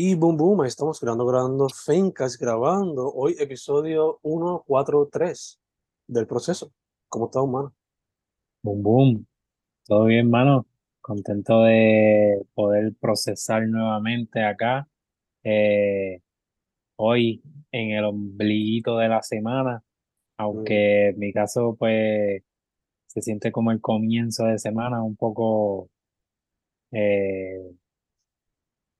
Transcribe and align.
Y 0.00 0.14
boom, 0.14 0.36
boom, 0.36 0.60
ahí 0.60 0.68
estamos 0.68 1.00
grabando, 1.00 1.26
grabando 1.26 1.68
Fencas, 1.68 2.38
grabando 2.38 3.12
hoy 3.12 3.34
episodio 3.36 4.20
143 4.22 5.58
del 6.06 6.24
proceso. 6.24 6.70
¿Cómo 7.08 7.24
está, 7.24 7.42
humano? 7.42 7.74
Boom, 8.62 8.80
boom. 8.80 9.26
Todo 9.88 10.04
bien, 10.04 10.30
mano. 10.30 10.66
Contento 11.00 11.64
de 11.64 12.40
poder 12.54 12.94
procesar 13.00 13.66
nuevamente 13.66 14.44
acá. 14.44 14.86
eh, 15.42 16.20
hoy 16.94 17.42
en 17.72 17.90
el 17.90 18.04
ombliguito 18.04 18.98
de 18.98 19.08
la 19.08 19.20
semana, 19.24 19.78
Mm, 19.78 20.42
aunque 20.42 21.08
en 21.08 21.18
mi 21.18 21.32
caso, 21.32 21.74
pues, 21.76 22.44
se 23.08 23.20
siente 23.20 23.50
como 23.50 23.72
el 23.72 23.80
comienzo 23.80 24.44
de 24.44 24.60
semana, 24.60 25.02
un 25.02 25.16
poco 25.16 25.90
eh, 26.92 27.74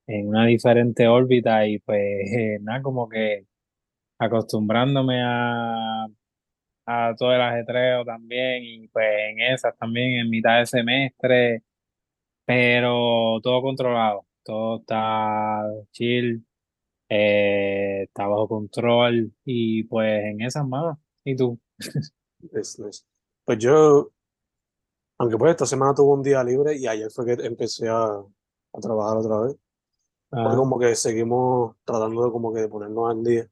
en 0.09 0.29
una 0.29 0.47
diferente 0.47 1.09
órbita 1.09 1.67
y 1.69 1.81
pues, 1.81 2.01
nada, 2.63 2.83
como 2.83 3.09
que 3.11 3.47
acostumbrándome 4.19 5.23
a, 5.25 6.07
a 6.87 7.15
todo 7.19 7.35
el 7.35 7.41
ajetreo 7.43 8.05
también 8.05 8.63
y 8.65 8.89
pues 8.89 9.07
en 9.31 9.41
esas 9.43 9.77
también 9.79 10.21
en 10.21 10.31
mitad 10.31 10.59
de 10.61 10.67
semestre 10.67 11.63
pero 12.45 13.41
todo 13.43 13.63
controlado, 13.63 14.27
todo 14.45 14.81
está 14.81 15.63
chill, 15.93 16.47
eh, 17.09 18.05
está 18.05 18.27
bajo 18.29 18.49
control 18.49 19.33
y 19.45 19.85
pues 19.85 20.25
en 20.27 20.43
esas 20.43 20.67
manos. 20.69 20.99
¿Y 21.25 21.37
tú? 21.37 21.61
es- 22.53 22.79
es- 22.81 23.07
Pues 23.45 23.59
yo, 23.59 24.13
aunque 25.19 25.37
pues 25.39 25.51
esta 25.53 25.67
semana 25.67 25.95
tuve 25.95 26.13
un 26.15 26.23
día 26.23 26.43
libre 26.45 26.77
y 26.77 26.87
ayer 26.87 27.11
fue 27.11 27.25
que 27.27 27.33
empecé 27.47 27.89
a, 27.89 28.05
a 28.07 28.81
trabajar 28.81 29.17
otra 29.19 29.41
vez. 29.41 29.57
Ah, 30.31 30.55
como 30.57 30.79
que 30.79 30.95
seguimos 30.95 31.77
tratando 31.85 32.25
de 32.25 32.31
como 32.31 32.53
que 32.53 32.61
de 32.61 32.69
ponernos 32.69 33.11
al 33.11 33.25
día. 33.25 33.49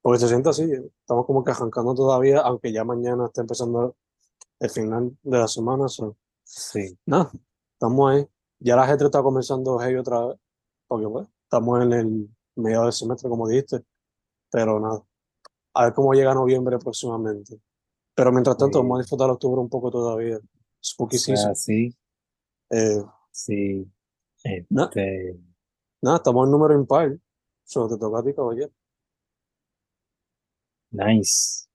Porque 0.00 0.20
se 0.20 0.28
siente 0.28 0.50
así, 0.50 0.70
estamos 0.72 1.26
como 1.26 1.42
que 1.42 1.50
arrancando 1.50 1.94
todavía, 1.94 2.40
aunque 2.40 2.72
ya 2.72 2.84
mañana 2.84 3.26
está 3.26 3.40
empezando 3.40 3.96
el 4.60 4.70
final 4.70 5.16
de 5.22 5.38
la 5.38 5.48
semana. 5.48 5.88
so, 5.88 6.16
sí, 6.42 6.96
Nada, 7.06 7.30
estamos 7.72 8.10
ahí. 8.10 8.26
Ya 8.60 8.76
la 8.76 8.86
gente 8.86 9.04
está 9.04 9.22
comenzando 9.22 9.78
heavy 9.78 9.96
otra 9.96 10.26
vez, 10.26 10.38
porque 10.86 11.08
pues, 11.08 11.28
estamos 11.44 11.82
en 11.82 11.92
el 11.92 12.28
medio 12.56 12.82
del 12.82 12.92
semestre, 12.92 13.28
como 13.28 13.48
dijiste, 13.48 13.84
pero 14.50 14.78
nada, 14.78 15.02
a 15.74 15.84
ver 15.84 15.94
cómo 15.94 16.12
llega 16.14 16.34
noviembre 16.34 16.78
próximamente. 16.78 17.60
Pero 18.14 18.30
mientras 18.30 18.56
tanto, 18.56 18.78
vamos 18.78 18.98
a 18.98 19.02
sí, 19.02 19.04
disfrutar 19.04 19.30
octubre 19.30 19.60
un 19.60 19.68
poco 19.68 19.90
todavía. 19.90 20.38
Spooky 20.82 21.16
eso 21.16 21.32
es 21.32 21.40
season. 21.40 21.52
así, 21.52 21.96
Eh, 22.70 23.02
sí, 23.30 23.90
nada, 24.70 24.88
este, 24.88 25.40
nada, 26.04 26.18
estamos 26.18 26.46
en 26.46 26.52
número 26.52 26.74
impar. 26.74 27.18
Solo 27.64 27.88
te 27.88 27.98
toca 27.98 28.20
a 28.20 28.24
ti, 28.24 28.34
caballero. 28.34 28.72
nice. 30.92 31.66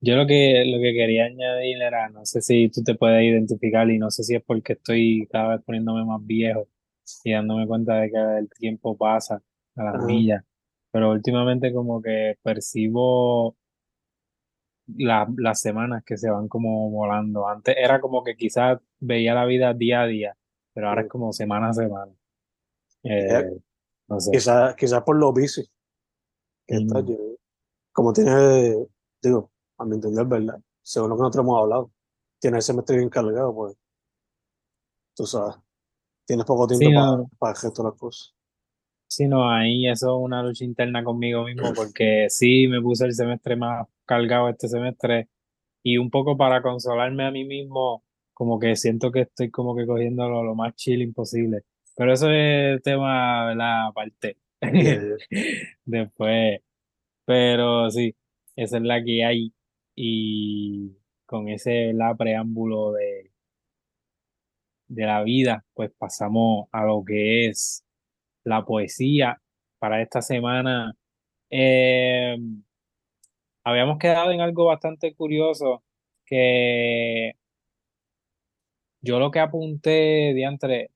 Yo 0.00 0.16
lo 0.16 0.26
que, 0.26 0.64
lo 0.66 0.78
que 0.80 0.94
quería 0.94 1.26
añadir 1.26 1.82
era, 1.82 2.08
no 2.10 2.24
sé 2.26 2.42
si 2.42 2.68
tú 2.70 2.82
te 2.84 2.94
puedes 2.96 3.24
identificar 3.24 3.90
y 3.90 3.98
no 3.98 4.10
sé 4.10 4.24
si 4.24 4.36
es 4.36 4.42
porque 4.44 4.74
estoy 4.74 5.28
cada 5.30 5.56
vez 5.56 5.64
poniéndome 5.64 6.04
más 6.04 6.24
viejo 6.26 6.68
y 7.24 7.32
dándome 7.32 7.66
cuenta 7.66 7.96
de 7.96 8.10
que 8.10 8.18
el 8.38 8.48
tiempo 8.50 8.96
pasa 8.96 9.42
a 9.76 9.84
las 9.84 9.96
Ajá, 9.96 9.98
millas, 9.98 10.44
pero 10.92 11.12
últimamente 11.12 11.72
como 11.72 12.02
que 12.02 12.36
percibo 12.42 13.56
la- 14.96 15.28
las 15.36 15.60
semanas 15.60 16.02
que 16.04 16.16
se 16.16 16.30
van 16.30 16.48
como 16.48 16.90
volando. 16.90 17.48
Antes 17.48 17.76
era 17.78 18.00
como 18.00 18.22
que 18.24 18.36
quizás 18.36 18.80
veía 19.00 19.34
la 19.34 19.44
vida 19.46 19.74
día 19.74 20.02
a 20.02 20.06
día, 20.06 20.36
pero 20.72 20.88
ahora 20.88 21.02
es 21.02 21.08
como 21.08 21.32
semana 21.32 21.68
a 21.70 21.74
semana. 21.74 22.12
Eh, 23.28 23.38
Eh, 23.38 23.58
no 24.08 24.20
sé. 24.20 24.32
quizás 24.32 24.74
quizás 24.76 25.02
por 25.04 25.16
lo 25.16 25.32
busy 25.32 25.64
que 26.66 26.76
está, 26.76 27.00
Mm, 27.00 27.06
yo- 27.06 27.16
como 27.92 28.12
tiene, 28.12 28.86
digo, 29.22 29.52
a 29.78 29.84
mi 29.86 29.96
entender, 29.96 30.26
¿verdad? 30.26 30.60
Según 30.82 31.10
lo 31.10 31.16
que 31.16 31.22
nosotros 31.22 31.44
hemos 31.44 31.60
hablado, 31.62 31.92
tiene 32.40 32.58
el 32.58 32.62
semestre 32.64 32.98
bien 32.98 33.10
cargado, 33.10 33.54
pues, 33.54 33.76
tú 35.14 35.26
sabes, 35.26 35.56
tienes 36.26 36.46
poco 36.46 36.66
Sí, 36.68 36.68
tiempo 36.68 36.94
para, 36.94 37.16
no, 37.16 37.30
para 37.38 37.54
resto 37.54 37.82
de 37.84 37.90
las 37.90 37.98
cosas. 37.98 38.34
sí, 39.06 39.26
no, 39.28 39.48
ahí 39.50 39.88
eso 39.88 40.16
es 40.18 40.24
una 40.24 40.42
lucha 40.42 40.64
interna 40.64 41.04
conmigo 41.04 41.44
mismo, 41.44 41.74
porque 41.74 42.26
sí 42.30 42.66
me 42.68 42.80
puse 42.80 43.04
el 43.06 43.14
semestre 43.14 43.56
más 43.56 43.86
cargado 44.04 44.48
este 44.48 44.68
semestre 44.68 45.28
y 45.82 45.98
un 45.98 46.10
poco 46.10 46.36
para 46.36 46.62
consolarme 46.62 47.26
a 47.26 47.30
mí 47.30 47.44
mismo, 47.44 48.04
como 48.34 48.58
que 48.58 48.76
siento 48.76 49.12
que 49.12 49.22
estoy 49.22 49.50
como 49.50 49.76
que 49.76 49.86
cogiéndolo 49.86 50.42
lo 50.44 50.54
más 50.54 50.74
chill 50.76 51.02
imposible. 51.02 51.64
Pero 51.96 52.12
eso 52.12 52.30
es 52.30 52.82
tema, 52.82 53.46
¿verdad? 53.46 53.86
Aparte. 53.88 54.36
Después. 55.84 56.60
Pero 57.26 57.90
sí, 57.90 58.16
esa 58.56 58.78
es 58.78 58.82
la 58.84 59.02
que 59.04 59.24
hay. 59.24 59.52
Y 59.96 60.96
con 61.26 61.48
ese 61.48 61.92
la 61.94 62.14
preámbulo 62.16 62.92
de, 62.92 63.30
de 64.88 65.04
la 65.06 65.22
vida, 65.22 65.64
pues 65.74 65.90
pasamos 65.98 66.68
a 66.72 66.84
lo 66.84 67.04
que 67.04 67.48
es 67.48 67.84
la 68.44 68.64
poesía 68.64 69.40
para 69.78 70.02
esta 70.02 70.22
semana. 70.22 70.94
Eh, 71.50 72.36
habíamos 73.64 73.98
quedado 73.98 74.30
en 74.32 74.40
algo 74.40 74.66
bastante 74.66 75.14
curioso, 75.14 75.82
que 76.24 77.32
yo 79.00 79.18
lo 79.18 79.30
que 79.30 79.40
apunté, 79.40 80.32
diantre, 80.34 80.90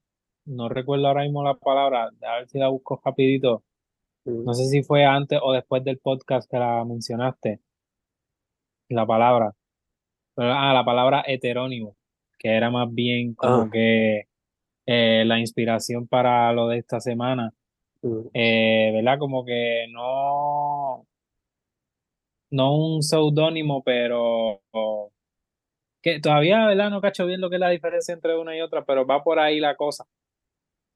no 0.51 0.69
recuerdo 0.69 1.07
ahora 1.07 1.23
mismo 1.23 1.43
la 1.43 1.55
palabra, 1.55 2.09
a 2.21 2.35
ver 2.37 2.47
si 2.47 2.59
la 2.59 2.67
busco 2.67 3.01
rapidito. 3.03 3.63
No 4.25 4.53
sé 4.53 4.65
si 4.65 4.83
fue 4.83 5.03
antes 5.03 5.39
o 5.41 5.51
después 5.51 5.83
del 5.83 5.97
podcast 5.97 6.49
que 6.49 6.57
la 6.57 6.85
mencionaste, 6.85 7.59
la 8.89 9.05
palabra. 9.05 9.53
Pero, 10.35 10.53
ah, 10.53 10.73
la 10.73 10.85
palabra 10.85 11.23
heterónimo, 11.25 11.95
que 12.37 12.49
era 12.49 12.69
más 12.69 12.93
bien 12.93 13.35
Ah, 13.39 13.47
como 13.47 13.71
que 13.71 14.27
eh, 14.85 15.23
la 15.25 15.39
inspiración 15.39 16.07
para 16.07 16.53
lo 16.53 16.67
de 16.67 16.79
esta 16.79 16.99
semana, 16.99 17.53
eh, 18.33 18.91
¿verdad? 18.93 19.17
Como 19.17 19.43
que 19.45 19.87
no, 19.91 21.07
no 22.51 22.75
un 22.75 23.01
seudónimo, 23.01 23.81
pero 23.83 24.61
que 26.01 26.19
todavía, 26.19 26.67
¿verdad? 26.67 26.89
No 26.89 27.01
cacho 27.01 27.25
bien 27.25 27.41
lo 27.41 27.49
que 27.49 27.55
es 27.55 27.59
la 27.59 27.69
diferencia 27.69 28.13
entre 28.13 28.37
una 28.37 28.55
y 28.55 28.61
otra, 28.61 28.83
pero 28.83 29.05
va 29.05 29.23
por 29.23 29.39
ahí 29.39 29.59
la 29.59 29.75
cosa. 29.75 30.05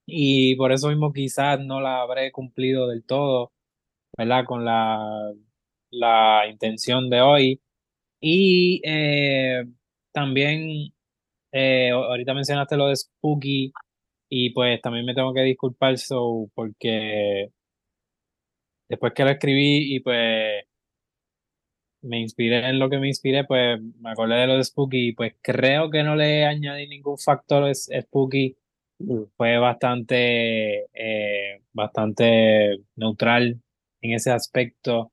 Y 0.05 0.55
por 0.55 0.71
eso 0.71 0.89
mismo 0.89 1.11
quizás 1.13 1.59
no 1.59 1.81
la 1.81 2.01
habré 2.01 2.31
cumplido 2.31 2.87
del 2.87 3.03
todo, 3.05 3.53
¿verdad? 4.17 4.45
Con 4.45 4.65
la, 4.65 5.33
la 5.91 6.47
intención 6.49 7.09
de 7.09 7.21
hoy. 7.21 7.61
Y 8.21 8.81
eh, 8.85 9.65
también 10.13 10.93
Eh, 11.53 11.91
ahorita 11.91 12.33
mencionaste 12.35 12.77
lo 12.77 12.87
de 12.89 12.95
Spooky 12.97 13.73
y 14.29 14.51
pues 14.51 14.81
también 14.81 15.05
me 15.05 15.15
tengo 15.15 15.33
que 15.33 15.41
disculpar 15.43 15.97
so, 15.99 16.49
porque 16.55 17.51
después 18.89 19.13
que 19.13 19.23
lo 19.23 19.29
escribí 19.31 19.95
y 19.95 19.99
pues 19.99 20.65
me 22.01 22.19
inspiré 22.19 22.67
en 22.69 22.79
lo 22.79 22.89
que 22.89 22.99
me 22.99 23.07
inspiré, 23.07 23.43
pues 23.45 23.81
me 23.99 24.11
acordé 24.11 24.35
de 24.35 24.47
lo 24.47 24.57
de 24.57 24.63
Spooky 24.63 25.09
y 25.09 25.13
pues 25.13 25.33
creo 25.41 25.89
que 25.89 26.03
no 26.03 26.15
le 26.15 26.45
añadí 26.45 26.87
ningún 26.87 27.17
factor 27.17 27.67
es- 27.69 27.89
Spooky. 28.01 28.55
Fue 29.37 29.57
bastante, 29.57 30.85
eh, 30.93 31.61
bastante 31.73 32.77
neutral 32.95 33.59
en 34.01 34.13
ese 34.13 34.31
aspecto. 34.31 35.11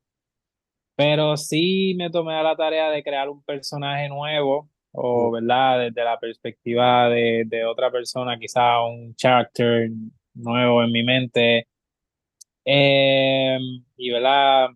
Pero 0.96 1.36
sí 1.36 1.94
me 1.96 2.10
tomé 2.10 2.34
a 2.34 2.42
la 2.42 2.56
tarea 2.56 2.90
de 2.90 3.02
crear 3.02 3.28
un 3.28 3.42
personaje 3.44 4.08
nuevo, 4.08 4.70
o 4.92 5.30
verdad, 5.32 5.80
desde 5.80 6.04
la 6.04 6.18
perspectiva 6.20 7.08
de, 7.08 7.44
de 7.46 7.64
otra 7.64 7.90
persona, 7.90 8.38
quizá 8.38 8.82
un 8.84 9.14
character 9.16 9.90
nuevo 10.34 10.82
en 10.82 10.92
mi 10.92 11.02
mente. 11.02 11.66
Eh, 12.64 13.58
y 13.96 14.10
verdad, 14.10 14.70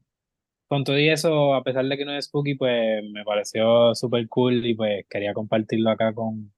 con 0.69 0.84
todo 0.84 0.98
y 0.98 1.08
eso, 1.10 1.54
a 1.54 1.62
pesar 1.64 1.86
de 1.86 1.96
que 1.98 2.04
no 2.06 2.14
es 2.16 2.26
spooky, 2.26 2.56
pues 2.56 3.04
me 3.12 3.25
pareció 3.25 3.94
súper 3.94 4.28
cool 4.28 4.66
y 4.66 4.75
pues 4.75 5.06
quería 5.08 5.34
compartirlo 5.34 5.90
acá 5.90 6.14
con, 6.14 6.52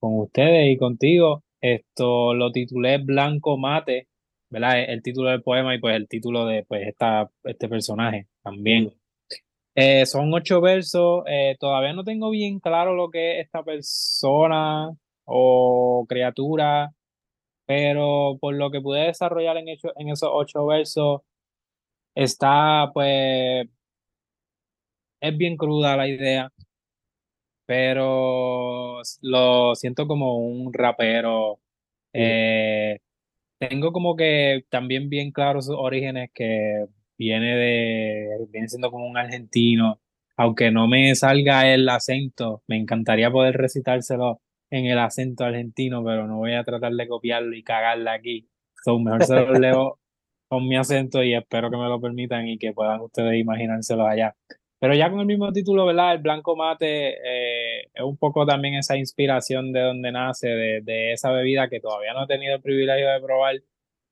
con 0.00 0.20
ustedes 0.20 0.72
y 0.74 0.78
contigo. 0.78 1.44
Esto 1.68 2.34
lo 2.34 2.52
titulé 2.52 2.98
Blanco 2.98 3.56
Mate, 3.58 4.08
¿verdad? 4.50 4.80
El 4.84 5.02
título 5.02 5.30
del 5.30 5.42
poema 5.42 5.74
y 5.74 5.80
pues 5.80 5.96
el 5.96 6.08
título 6.08 6.46
de 6.46 6.64
pues 6.64 6.86
esta, 6.86 7.30
este 7.44 7.68
personaje 7.68 8.28
mm, 8.28 8.42
también. 8.42 8.92
Eh, 9.74 10.06
son 10.06 10.32
ocho 10.34 10.60
versos. 10.60 11.24
eh, 11.28 11.56
todavía 11.60 11.92
no 11.94 12.04
tengo 12.04 12.30
bien 12.30 12.60
claro 12.60 12.94
lo 12.94 13.10
que 13.10 13.40
es 13.40 13.46
esta 13.46 13.62
persona 13.64 14.90
o 15.24 16.06
criatura, 16.08 16.92
pero 17.66 18.38
por 18.40 18.54
lo 18.56 18.70
que 18.70 18.80
pude 18.82 19.02
desarrollar 19.08 19.56
en, 19.58 19.68
hecho- 19.70 19.92
en 19.96 20.10
esos 20.10 20.30
ocho 20.32 20.66
versos, 20.66 21.22
está, 22.14 22.90
pues, 22.94 23.68
es 25.20 25.36
bien 25.36 25.56
cruda 25.56 25.96
la 25.96 26.08
idea, 26.08 26.50
pero 27.66 29.02
lo 29.22 29.74
siento 29.74 30.06
como 30.06 30.38
un 30.38 30.72
rapero 30.72 31.60
eh, 32.18 33.00
tengo 33.58 33.92
como 33.92 34.16
que 34.16 34.64
también 34.70 35.10
bien 35.10 35.32
claro 35.32 35.60
sus 35.60 35.76
orígenes, 35.78 36.30
que 36.34 36.86
viene 37.18 37.56
de, 37.56 38.46
viene 38.50 38.68
siendo 38.68 38.90
como 38.90 39.06
un 39.06 39.18
argentino, 39.18 40.00
aunque 40.36 40.70
no 40.70 40.88
me 40.88 41.14
salga 41.14 41.72
el 41.72 41.88
acento, 41.88 42.62
me 42.68 42.76
encantaría 42.76 43.30
poder 43.30 43.56
recitárselo 43.56 44.40
en 44.70 44.86
el 44.86 44.98
acento 44.98 45.44
argentino, 45.44 46.04
pero 46.04 46.26
no 46.26 46.38
voy 46.38 46.54
a 46.54 46.64
tratar 46.64 46.92
de 46.92 47.08
copiarlo 47.08 47.54
y 47.54 47.62
cagarla 47.62 48.14
aquí. 48.14 48.48
So, 48.84 48.98
mejor 48.98 49.24
se 49.24 49.34
lo 49.34 49.52
leo 49.58 49.98
con 50.48 50.66
mi 50.68 50.76
acento 50.76 51.22
y 51.22 51.34
espero 51.34 51.70
que 51.70 51.76
me 51.76 51.88
lo 51.88 52.00
permitan 52.00 52.46
y 52.48 52.58
que 52.58 52.72
puedan 52.72 53.00
ustedes 53.00 53.38
imaginárselo 53.38 54.06
allá. 54.06 54.34
Pero 54.78 54.94
ya 54.94 55.10
con 55.10 55.20
el 55.20 55.26
mismo 55.26 55.52
título, 55.52 55.86
¿verdad? 55.86 56.14
El 56.14 56.22
blanco 56.22 56.54
mate 56.56 57.14
eh, 57.14 57.88
es 57.94 58.02
un 58.02 58.16
poco 58.18 58.44
también 58.46 58.74
esa 58.74 58.96
inspiración 58.96 59.72
de 59.72 59.80
donde 59.80 60.12
nace, 60.12 60.48
de, 60.48 60.80
de, 60.82 61.12
esa 61.12 61.32
bebida 61.32 61.68
que 61.68 61.80
todavía 61.80 62.12
no 62.12 62.24
he 62.24 62.26
tenido 62.26 62.56
el 62.56 62.62
privilegio 62.62 63.08
de 63.10 63.20
probar, 63.20 63.56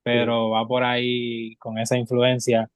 pero 0.02 0.50
va 0.50 0.66
por 0.66 0.84
ahí 0.84 1.56
con 1.56 1.78
esa 1.78 1.98
influencia. 1.98 2.70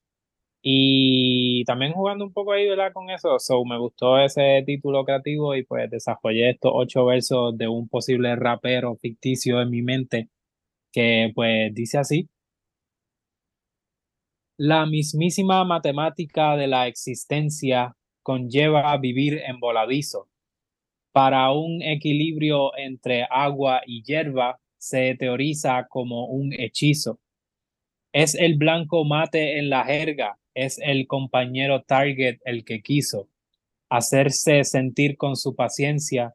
Y 0.63 1.65
también 1.65 1.93
jugando 1.93 2.25
un 2.25 2.33
poco 2.33 2.53
ahí, 2.53 2.69
¿verdad? 2.69 2.93
Con 2.93 3.11
eso, 3.11 3.39
so, 3.39 3.65
me 3.65 3.79
gustó 3.79 4.19
ese 4.19 4.63
título 4.67 5.05
creativo 5.05 5.55
y 5.55 5.65
pues 5.65 5.91
desarrollé 5.91 6.51
estos 6.51 6.73
ocho 6.75 7.07
versos 7.07 7.57
de 7.57 7.69
un 7.69 7.89
posible 7.89 8.35
rapero 8.37 8.97
ficticio 8.97 9.63
en 9.63 9.71
mi 9.71 9.83
mente 9.83 10.29
que 10.93 11.33
pues 11.35 11.75
dice 11.75 11.99
así. 11.99 12.29
La 14.61 14.87
mismísima 14.87 15.65
matemática 15.65 16.57
de 16.57 16.67
la 16.67 16.89
existencia 16.89 17.97
conlleva 18.25 18.97
vivir 18.97 19.39
en 19.47 19.61
voladizo. 19.61 20.29
Para 21.13 21.53
un 21.53 21.81
equilibrio 21.81 22.77
entre 22.77 23.25
agua 23.31 23.83
y 23.87 24.03
hierba 24.03 24.59
se 24.77 25.15
teoriza 25.15 25.87
como 25.89 26.27
un 26.27 26.53
hechizo. 26.53 27.21
Es 28.13 28.35
el 28.35 28.59
blanco 28.59 29.05
mate 29.05 29.59
en 29.61 29.71
la 29.71 29.85
jerga, 29.85 30.39
es 30.55 30.79
el 30.79 31.07
compañero 31.07 31.83
target 31.83 32.39
el 32.45 32.65
que 32.65 32.83
quiso 32.83 33.29
hacerse 33.89 34.65
sentir 34.65 35.17
con 35.17 35.37
su 35.37 35.55
paciencia, 35.55 36.35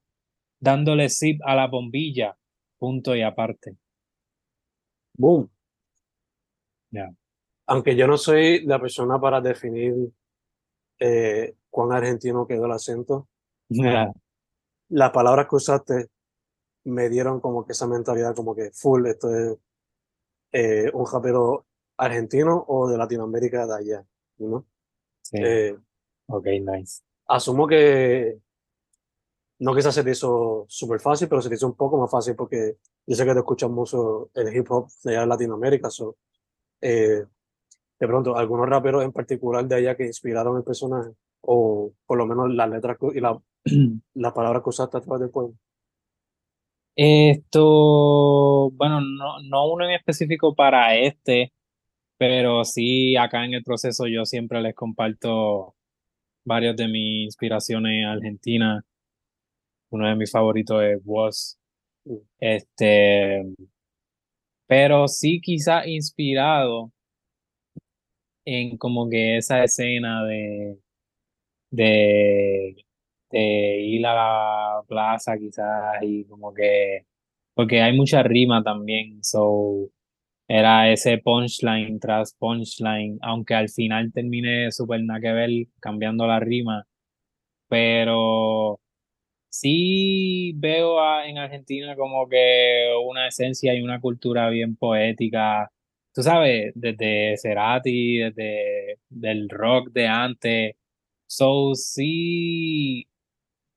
dándole 0.60 1.10
zip 1.10 1.42
a 1.44 1.56
la 1.56 1.68
bombilla, 1.68 2.38
punto 2.80 3.16
y 3.16 3.22
aparte. 3.22 3.76
Boom. 5.18 5.50
Ya. 6.92 7.14
Aunque 7.68 7.96
yo 7.96 8.08
no 8.08 8.18
soy 8.18 8.66
la 8.66 8.80
persona 8.80 9.20
para 9.20 9.42
definir 9.42 9.96
eh, 11.00 11.56
cuán 11.70 11.92
argentino 11.92 12.48
quedó 12.48 12.66
el 12.66 12.72
acento, 12.72 13.28
Yeah. 13.70 14.14
las 14.90 15.12
palabras 15.12 15.48
que 15.50 15.56
usaste 15.56 16.10
me 16.84 17.10
dieron 17.10 17.40
como 17.40 17.66
que 17.66 17.72
esa 17.72 17.88
mentalidad, 17.88 18.36
como 18.36 18.54
que 18.54 18.72
full, 18.72 19.08
esto 19.08 19.34
es 19.34 19.58
eh, 20.52 20.92
un 20.94 21.06
rapero 21.12 21.66
argentino 21.98 22.64
o 22.68 22.88
de 22.90 22.98
Latinoamérica 22.98 23.66
de 23.66 23.76
allá, 23.76 24.06
¿no? 24.38 24.68
Sí. 25.22 25.38
Eh, 25.42 25.78
ok, 26.28 26.46
nice. 26.62 27.02
asumo 27.28 27.66
que 27.66 28.38
no 29.60 29.74
quizás 29.74 29.96
se 29.96 30.04
te 30.04 30.12
hizo 30.12 30.66
súper 30.68 31.00
fácil, 31.00 31.28
pero 31.30 31.42
se 31.42 31.50
te 31.50 31.56
hizo 31.56 31.68
un 31.68 31.76
poco 31.76 31.98
más 31.98 32.12
fácil 32.12 32.36
porque 32.36 32.78
yo 33.08 33.16
sé 33.16 33.26
que 33.26 33.34
te 33.34 33.40
escuchas 33.40 33.70
mucho 33.70 34.30
el 34.34 34.56
hip 34.56 34.70
hop 34.70 34.90
de 35.04 35.12
allá 35.12 35.22
de 35.22 35.28
Latinoamérica. 35.28 35.90
So, 35.90 36.18
eh, 36.82 37.24
de 38.00 38.08
pronto, 38.08 38.38
algunos 38.38 38.68
raperos 38.70 39.04
en 39.04 39.12
particular 39.12 39.66
de 39.66 39.76
allá 39.76 39.96
que 39.96 40.06
inspiraron 40.06 40.58
el 40.58 40.64
personaje, 40.64 41.12
o 41.42 41.92
por 42.06 42.18
lo 42.18 42.26
menos 42.26 42.54
las 42.54 42.70
letras 42.70 42.98
y 43.14 43.20
la, 43.20 43.40
las 44.16 44.34
palabras 44.34 44.64
que 44.64 44.70
usaste 44.70 44.98
a 44.98 45.02
través 45.02 45.22
del 45.22 45.30
poema. 45.30 45.54
Esto, 46.96 48.70
bueno, 48.72 49.02
no, 49.02 49.42
no 49.50 49.72
uno 49.72 49.86
en 49.86 49.92
específico 49.92 50.54
para 50.54 50.96
este, 50.96 51.52
pero 52.18 52.64
sí 52.64 53.16
acá 53.18 53.46
en 53.46 53.54
el 53.54 53.64
proceso 53.64 54.06
yo 54.08 54.26
siempre 54.26 54.62
les 54.62 54.76
comparto 54.76 55.76
varias 56.46 56.76
de 56.76 56.88
mis 56.88 57.26
inspiraciones 57.26 58.06
argentinas. 58.06 58.84
Uno 59.90 60.08
de 60.08 60.16
mis 60.16 60.32
favoritos 60.32 60.84
es 60.84 61.02
Woz. 61.06 61.58
Mm. 62.06 62.16
Este, 62.40 63.44
pero 64.68 65.08
sí 65.08 65.40
quizá 65.42 65.88
inspirado 65.88 66.92
en 68.46 68.78
como 68.78 69.10
que 69.10 69.38
esa 69.38 69.64
escena 69.64 70.24
de, 70.26 70.78
de, 71.72 72.76
ir 73.82 74.06
a 74.08 74.14
la 74.16 74.84
plaza 74.88 75.38
quizás 75.38 75.96
y 76.04 76.26
como 76.26 76.54
que, 76.54 77.06
porque 77.54 77.82
hay 77.82 77.96
mucha 77.98 78.24
rima 78.24 78.64
también, 78.64 79.24
so 79.24 79.90
era 80.48 80.92
ese 80.92 81.20
punchline 81.20 82.00
tras 82.00 82.36
punchline, 82.40 83.20
aunque 83.22 83.56
al 83.56 83.70
final 83.70 84.12
termine 84.14 84.72
súper 84.72 85.04
nada 85.04 85.20
que 85.22 85.32
ver 85.34 85.50
cambiando 85.82 86.28
la 86.28 86.40
rima, 86.40 86.86
pero 87.68 88.80
sí 89.50 90.54
veo 90.58 91.00
a- 91.02 91.28
en 91.28 91.38
Argentina 91.40 91.96
como 91.96 92.28
que 92.30 92.90
una 93.06 93.28
esencia 93.28 93.74
y 93.76 93.82
una 93.84 94.00
cultura 94.02 94.50
bien 94.50 94.76
poética, 94.78 95.72
tú 96.14 96.24
sabes, 96.24 96.72
desde 96.76 97.38
Cerati, 97.38 98.18
desde 98.20 99.00
del 99.10 99.50
rock 99.50 99.90
de 99.92 100.08
antes, 100.08 100.76
so 101.28 101.76
sí, 101.76 103.08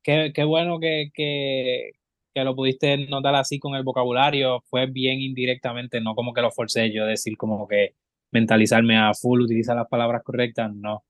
qué, 0.03 0.33
qué 0.35 0.45
bueno 0.45 0.79
que, 0.81 1.11
que, 1.15 1.93
que 2.35 2.45
lo 2.45 2.55
pudiste 2.57 2.97
notar 3.09 3.35
así 3.37 3.59
con 3.59 3.75
el 3.75 3.85
vocabulario, 3.85 4.63
fue 4.69 4.87
bien 4.87 5.21
indirectamente, 5.21 6.01
no 6.01 6.15
como 6.15 6.33
que 6.35 6.43
lo 6.43 6.51
forcé 6.53 6.93
yo 6.93 7.05
a 7.05 7.07
decir 7.07 7.37
como 7.37 7.67
que 7.69 7.95
mentalizarme 8.33 8.97
a 8.99 9.15
full, 9.15 9.43
utilizar 9.43 9.77
las 9.77 9.89
palabras 9.89 10.23
correctas, 10.25 10.73
no 10.75 11.05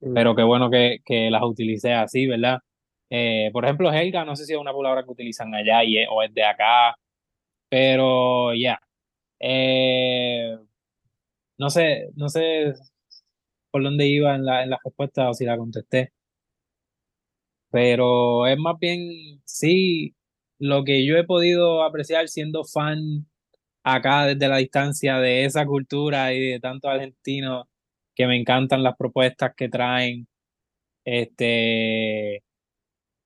Mm. 0.00 0.14
pero 0.14 0.34
qué 0.36 0.42
bueno 0.44 0.70
que, 0.70 0.98
que 1.04 1.30
las 1.30 1.42
utilicé 1.42 1.92
así, 1.94 2.26
¿verdad? 2.26 2.60
Eh, 3.10 3.50
por 3.52 3.64
ejemplo, 3.64 3.92
Helga, 3.92 4.24
no 4.24 4.36
sé 4.36 4.44
si 4.46 4.52
es 4.52 4.58
una 4.58 4.72
palabra 4.72 5.02
que 5.04 5.10
utilizan 5.10 5.54
allá 5.54 5.82
y 5.84 5.98
es- 5.98 6.08
o 6.10 6.22
es 6.22 6.32
de 6.34 6.44
acá, 6.44 6.94
pero 7.68 8.54
ya. 8.54 8.80
Eh, 9.40 10.58
no 11.58 11.70
sé, 11.70 12.10
no 12.16 12.28
sé 12.28 12.72
por 13.70 13.82
dónde 13.82 14.06
iba 14.06 14.34
en 14.34 14.44
la, 14.44 14.62
en 14.62 14.68
la 14.70 14.78
respuesta 14.84 15.30
o 15.30 15.34
si 15.34 15.46
la 15.46 15.56
contesté, 15.56 16.12
pero 17.70 18.46
es 18.46 18.58
más 18.58 18.78
bien, 18.78 19.00
sí, 19.44 20.14
lo 20.58 20.84
que 20.84 21.04
yo 21.06 21.16
he 21.16 21.24
podido 21.24 21.82
apreciar 21.82 22.28
siendo 22.28 22.64
fan 22.64 23.26
acá 23.84 24.26
desde 24.26 24.48
la 24.48 24.58
distancia 24.58 25.18
de 25.18 25.44
esa 25.46 25.66
cultura 25.66 26.34
y 26.34 26.40
de 26.52 26.60
tantos 26.60 26.90
argentinos 26.90 27.66
que 28.16 28.26
me 28.26 28.38
encantan 28.40 28.82
las 28.84 28.96
propuestas 28.96 29.54
que 29.56 29.68
traen. 29.68 30.28
Este, 31.04 32.42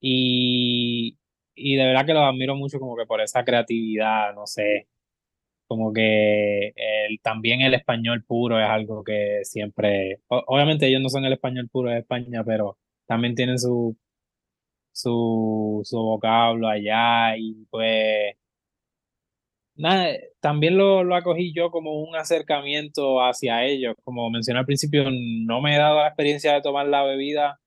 Y, 0.00 1.18
y 1.54 1.76
de 1.76 1.86
verdad 1.86 2.06
que 2.06 2.14
los 2.14 2.24
admiro 2.24 2.56
mucho 2.56 2.78
como 2.80 2.96
que 2.96 3.06
por 3.06 3.20
esa 3.20 3.44
creatividad, 3.44 4.34
no 4.34 4.46
sé, 4.46 4.88
como 5.72 5.92
que 5.92 6.72
también 7.22 7.62
el 7.62 7.74
español 7.74 8.24
puro 8.26 8.58
es 8.60 8.68
algo 8.68 9.02
que 9.04 9.40
siempre, 9.44 10.20
obviamente 10.28 10.86
ellos 10.86 11.00
no 11.02 11.08
son 11.08 11.24
el 11.24 11.32
español 11.34 11.68
puro 11.70 11.90
de 11.90 12.00
España, 12.00 12.44
pero 12.44 12.78
también 13.06 13.34
tienen 13.34 13.58
su, 13.58 13.96
su, 14.92 15.80
su 15.84 15.98
vocablo 15.98 16.68
allá 16.68 17.36
y 17.38 17.66
pues 17.70 18.34
nada, 19.74 20.08
también 20.40 20.76
lo, 20.76 21.02
lo 21.04 21.14
acogí 21.16 21.52
yo 21.54 21.70
como 21.70 22.02
un 22.02 22.14
acercamiento 22.16 23.22
hacia 23.22 23.64
ellos, 23.64 23.94
como 24.04 24.30
mencioné 24.30 24.60
al 24.60 24.66
principio, 24.66 25.04
no 25.10 25.60
me 25.62 25.74
he 25.74 25.78
dado 25.78 26.00
la 26.00 26.08
experiencia 26.08 26.54
de 26.54 26.62
tomar 26.62 26.86
la 26.86 27.02
bebida 27.04 27.58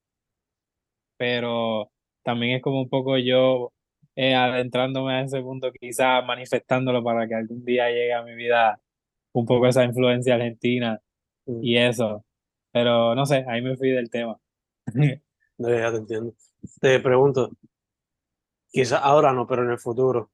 pero 1.17 1.91
también 2.23 2.57
es 2.57 2.61
como 2.61 2.81
un 2.81 2.89
poco 2.89 3.17
yo 3.17 3.71
eh, 4.15 4.33
adentrándome 4.35 5.13
a 5.13 5.21
ese 5.21 5.41
punto, 5.41 5.71
quizás 5.71 6.25
manifestándolo 6.25 7.03
para 7.03 7.27
que 7.27 7.35
algún 7.35 7.63
día 7.65 7.89
llegue 7.89 8.13
a 8.13 8.23
mi 8.23 8.35
vida 8.35 8.79
un 9.33 9.45
poco 9.45 9.67
esa 9.67 9.83
influencia 9.83 10.35
argentina 10.35 10.99
Mm. 11.47 11.59
y 11.63 11.77
eso. 11.77 12.25
Pero 12.71 13.13
no 13.15 13.25
sé, 13.25 13.45
ahí 13.47 13.61
me 13.61 13.77
fui 13.77 13.89
del 13.91 14.09
tema. 14.09 14.37
No, 15.57 15.69
ya 15.69 15.89
te 15.91 15.97
entiendo. 15.97 16.33
Te 16.81 16.99
pregunto, 16.99 17.51
quizás 18.71 18.99
ahora 19.03 19.31
no, 19.31 19.47
pero 19.47 19.63
en 19.63 19.69
el 19.71 19.79
futuro, 19.79 20.31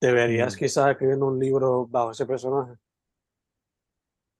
¿te 0.00 0.10
verías 0.12 0.56
Mm. 0.56 0.58
quizás 0.58 0.90
escribiendo 0.90 1.26
un 1.26 1.38
libro 1.38 1.86
bajo 1.86 2.10
ese 2.12 2.26
personaje? 2.26 2.74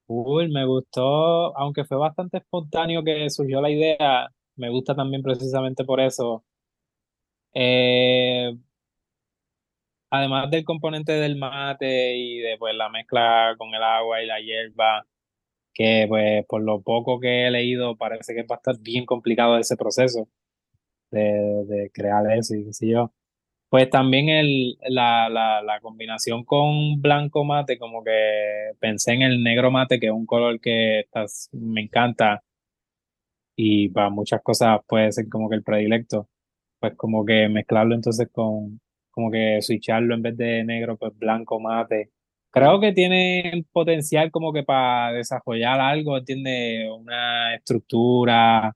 Cool, 0.06 0.48
me 0.48 0.64
gustó, 0.64 1.56
aunque 1.58 1.84
fue 1.84 1.98
bastante 1.98 2.38
espontáneo 2.38 3.04
que 3.04 3.28
surgió 3.30 3.60
la 3.60 3.70
idea, 3.70 4.28
me 4.56 4.70
gusta 4.70 4.94
también 4.94 5.22
precisamente 5.22 5.84
por 5.84 6.00
eso. 6.00 6.42
Eh, 7.54 8.56
además 10.10 10.50
del 10.50 10.64
componente 10.64 11.12
del 11.12 11.36
mate 11.36 12.16
y 12.16 12.38
de 12.38 12.56
pues, 12.58 12.74
la 12.74 12.88
mezcla 12.88 13.54
con 13.58 13.74
el 13.74 13.82
agua 13.82 14.22
y 14.22 14.26
la 14.26 14.40
hierba, 14.40 15.06
que 15.74 16.06
pues 16.08 16.44
por 16.46 16.62
lo 16.62 16.82
poco 16.82 17.20
que 17.20 17.46
he 17.46 17.50
leído 17.50 17.96
parece 17.96 18.34
que 18.34 18.42
va 18.44 18.56
a 18.56 18.58
estar 18.58 18.78
bien 18.80 19.06
complicado 19.06 19.58
ese 19.58 19.76
proceso 19.76 20.28
de, 21.10 21.20
de 21.66 21.90
crear 21.92 22.30
eso 22.32 22.54
y 22.56 22.64
qué 22.66 22.72
sé 22.74 22.88
yo. 22.90 23.12
Pues 23.70 23.90
también 23.90 24.28
el, 24.30 24.78
la, 24.88 25.28
la, 25.28 25.62
la 25.62 25.80
combinación 25.80 26.44
con 26.44 27.02
blanco 27.02 27.44
mate, 27.44 27.78
como 27.78 28.02
que 28.04 28.72
pensé 28.80 29.12
en 29.14 29.22
el 29.22 29.42
negro 29.42 29.70
mate, 29.70 30.00
que 30.00 30.06
es 30.06 30.12
un 30.12 30.26
color 30.26 30.60
que 30.60 31.04
me 31.52 31.82
encanta 31.82 32.42
y 33.56 33.88
para 33.90 34.08
muchas 34.10 34.40
cosas 34.42 34.80
puede 34.86 35.12
ser 35.12 35.28
como 35.28 35.48
que 35.50 35.56
el 35.56 35.64
predilecto. 35.64 36.28
Pues 36.80 36.94
como 36.96 37.24
que 37.24 37.48
mezclarlo 37.48 37.94
entonces 37.94 38.28
con, 38.32 38.80
como 39.18 39.32
que 39.32 39.60
switcharlo 39.62 40.14
en 40.14 40.22
vez 40.22 40.36
de 40.36 40.62
negro, 40.62 40.96
pues 40.96 41.12
blanco 41.18 41.58
mate. 41.58 42.10
Creo 42.50 42.78
que 42.80 42.92
tiene 42.92 43.64
potencial 43.72 44.30
como 44.30 44.52
que 44.52 44.62
para 44.62 45.12
desarrollar 45.12 45.80
algo, 45.80 46.22
tiene 46.22 46.88
una 46.92 47.52
estructura, 47.56 48.72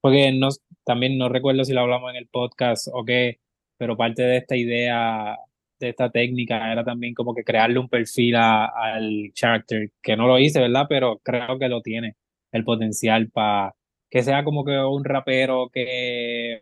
porque 0.00 0.30
no, 0.32 0.50
también 0.84 1.16
no 1.16 1.30
recuerdo 1.30 1.64
si 1.64 1.72
lo 1.72 1.80
hablamos 1.80 2.10
en 2.10 2.16
el 2.16 2.28
podcast 2.28 2.88
o 2.92 3.02
qué, 3.02 3.38
pero 3.78 3.96
parte 3.96 4.22
de 4.22 4.36
esta 4.36 4.56
idea, 4.56 5.38
de 5.80 5.88
esta 5.88 6.10
técnica, 6.10 6.70
era 6.70 6.84
también 6.84 7.14
como 7.14 7.34
que 7.34 7.42
crearle 7.44 7.78
un 7.78 7.88
perfil 7.88 8.36
a- 8.36 8.66
al 8.66 9.30
character, 9.34 9.90
que 10.02 10.16
no 10.18 10.26
lo 10.26 10.38
hice, 10.38 10.60
¿verdad? 10.60 10.84
Pero 10.88 11.18
creo 11.24 11.58
que 11.58 11.68
lo 11.68 11.80
tiene, 11.80 12.16
el 12.52 12.62
potencial 12.64 13.30
para 13.30 13.74
que 14.10 14.22
sea 14.22 14.44
como 14.44 14.64
que 14.66 14.78
un 14.78 15.02
rapero 15.04 15.70
que 15.72 16.58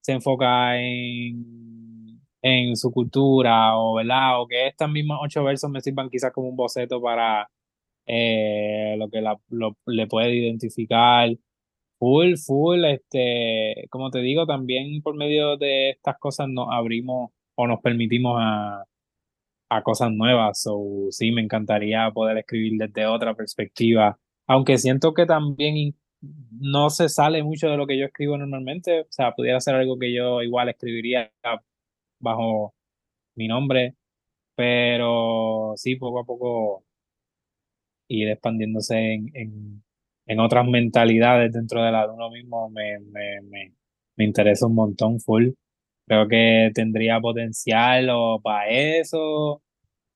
se 0.00 0.12
enfoca 0.12 0.78
en, 0.80 1.73
en 2.44 2.76
su 2.76 2.92
cultura, 2.92 3.76
o, 3.78 3.94
¿verdad? 3.96 4.40
O 4.42 4.48
que 4.48 4.68
estas 4.68 4.90
mismas 4.90 5.20
ocho 5.22 5.44
versos 5.44 5.70
me 5.70 5.80
sirvan 5.82 6.10
quizás 6.10 6.32
como 6.32 6.48
un 6.50 6.56
boceto 6.56 7.02
para 7.02 7.50
eh, 8.06 8.96
lo 8.98 9.10
que 9.10 9.20
la, 9.22 9.38
lo- 9.50 9.76
le 9.86 10.06
puede 10.08 10.34
identificar 10.36 11.30
Full, 11.98 12.36
full, 12.36 12.84
este, 12.86 13.86
como 13.90 14.10
te 14.10 14.20
digo, 14.20 14.46
también 14.46 15.02
por 15.02 15.16
medio 15.16 15.56
de 15.56 15.90
estas 15.90 16.18
cosas 16.18 16.48
nos 16.48 16.68
abrimos 16.70 17.30
o 17.56 17.66
nos 17.66 17.80
permitimos 17.80 18.36
a, 18.40 18.84
a 19.70 19.82
cosas 19.82 20.10
nuevas. 20.12 20.60
So, 20.62 20.80
sí, 21.10 21.32
me 21.32 21.42
encantaría 21.42 22.10
poder 22.12 22.38
escribir 22.38 22.74
desde 22.78 23.06
otra 23.06 23.34
perspectiva, 23.34 24.18
aunque 24.46 24.78
siento 24.78 25.14
que 25.14 25.26
también 25.26 25.94
no 26.60 26.90
se 26.90 27.08
sale 27.08 27.42
mucho 27.42 27.68
de 27.68 27.76
lo 27.76 27.86
que 27.86 27.98
yo 27.98 28.06
escribo 28.06 28.38
normalmente, 28.38 29.02
o 29.02 29.06
sea, 29.10 29.32
pudiera 29.34 29.60
ser 29.60 29.74
algo 29.76 29.98
que 29.98 30.12
yo 30.14 30.42
igual 30.42 30.68
escribiría 30.70 31.32
bajo 32.24 32.74
mi 33.36 33.48
nombre, 33.48 33.96
pero 34.56 35.74
sí, 35.76 35.96
poco 35.96 36.20
a 36.20 36.24
poco 36.26 36.84
ir 38.08 38.28
expandiéndose 38.28 38.96
en, 39.14 39.30
en, 39.34 39.82
en 40.26 40.40
otras 40.40 40.66
mentalidades 40.66 41.52
dentro 41.52 41.82
de 41.82 41.92
la 41.92 42.06
de 42.06 42.12
uno 42.12 42.30
mismo 42.30 42.68
me, 42.70 42.98
me, 43.00 43.40
me, 43.42 43.72
me 44.16 44.24
interesa 44.24 44.66
un 44.66 44.74
montón, 44.74 45.20
full. 45.20 45.50
Creo 46.06 46.28
que 46.28 46.70
tendría 46.74 47.20
potencial 47.20 48.08
o 48.10 48.40
para 48.42 48.68
eso, 48.70 49.62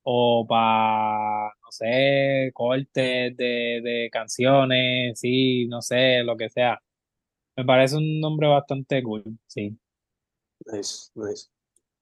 o 0.03 0.45
para, 0.47 1.47
no 1.49 1.71
sé, 1.71 2.51
cortes 2.53 3.35
de, 3.37 3.81
de 3.83 4.09
canciones, 4.11 5.19
sí, 5.19 5.67
no 5.67 5.81
sé, 5.81 6.23
lo 6.23 6.37
que 6.37 6.49
sea. 6.49 6.79
Me 7.57 7.65
parece 7.65 7.97
un 7.97 8.19
nombre 8.21 8.47
bastante 8.49 9.03
cool, 9.03 9.23
sí. 9.47 9.77
Nice. 10.67 11.11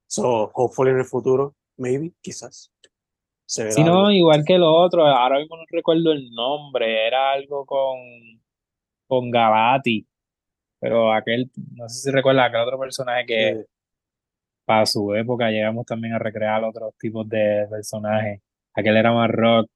So, 0.07 0.51
hopefully 0.53 0.91
en 0.91 0.99
el 0.99 1.05
futuro, 1.05 1.55
maybe, 1.77 2.13
quizás, 2.21 2.71
se 3.45 3.65
verá 3.65 3.83
no, 3.83 3.99
algo. 3.99 4.11
igual 4.11 4.43
que 4.45 4.57
lo 4.57 4.73
otro, 4.73 5.05
ahora 5.05 5.39
mismo 5.39 5.57
no 5.57 5.63
recuerdo 5.69 6.11
el 6.11 6.29
nombre, 6.31 7.07
era 7.07 7.31
algo 7.33 7.65
con, 7.65 7.97
con 9.07 9.31
Gavati. 9.31 10.07
Pero 10.79 11.11
aquel, 11.11 11.49
no 11.75 11.89
sé 11.89 12.01
si 12.01 12.11
recuerda 12.11 12.45
aquel 12.45 12.61
otro 12.61 12.79
personaje 12.79 13.25
que 13.25 13.65
para 14.65 14.85
su 14.85 15.13
época 15.15 15.49
llegamos 15.49 15.85
también 15.85 16.13
a 16.13 16.19
recrear 16.19 16.63
otros 16.63 16.93
tipos 16.97 17.27
de 17.29 17.67
personajes. 17.69 18.41
Aquel 18.73 18.97
era 18.97 19.13
más 19.13 19.29
rock 19.31 19.69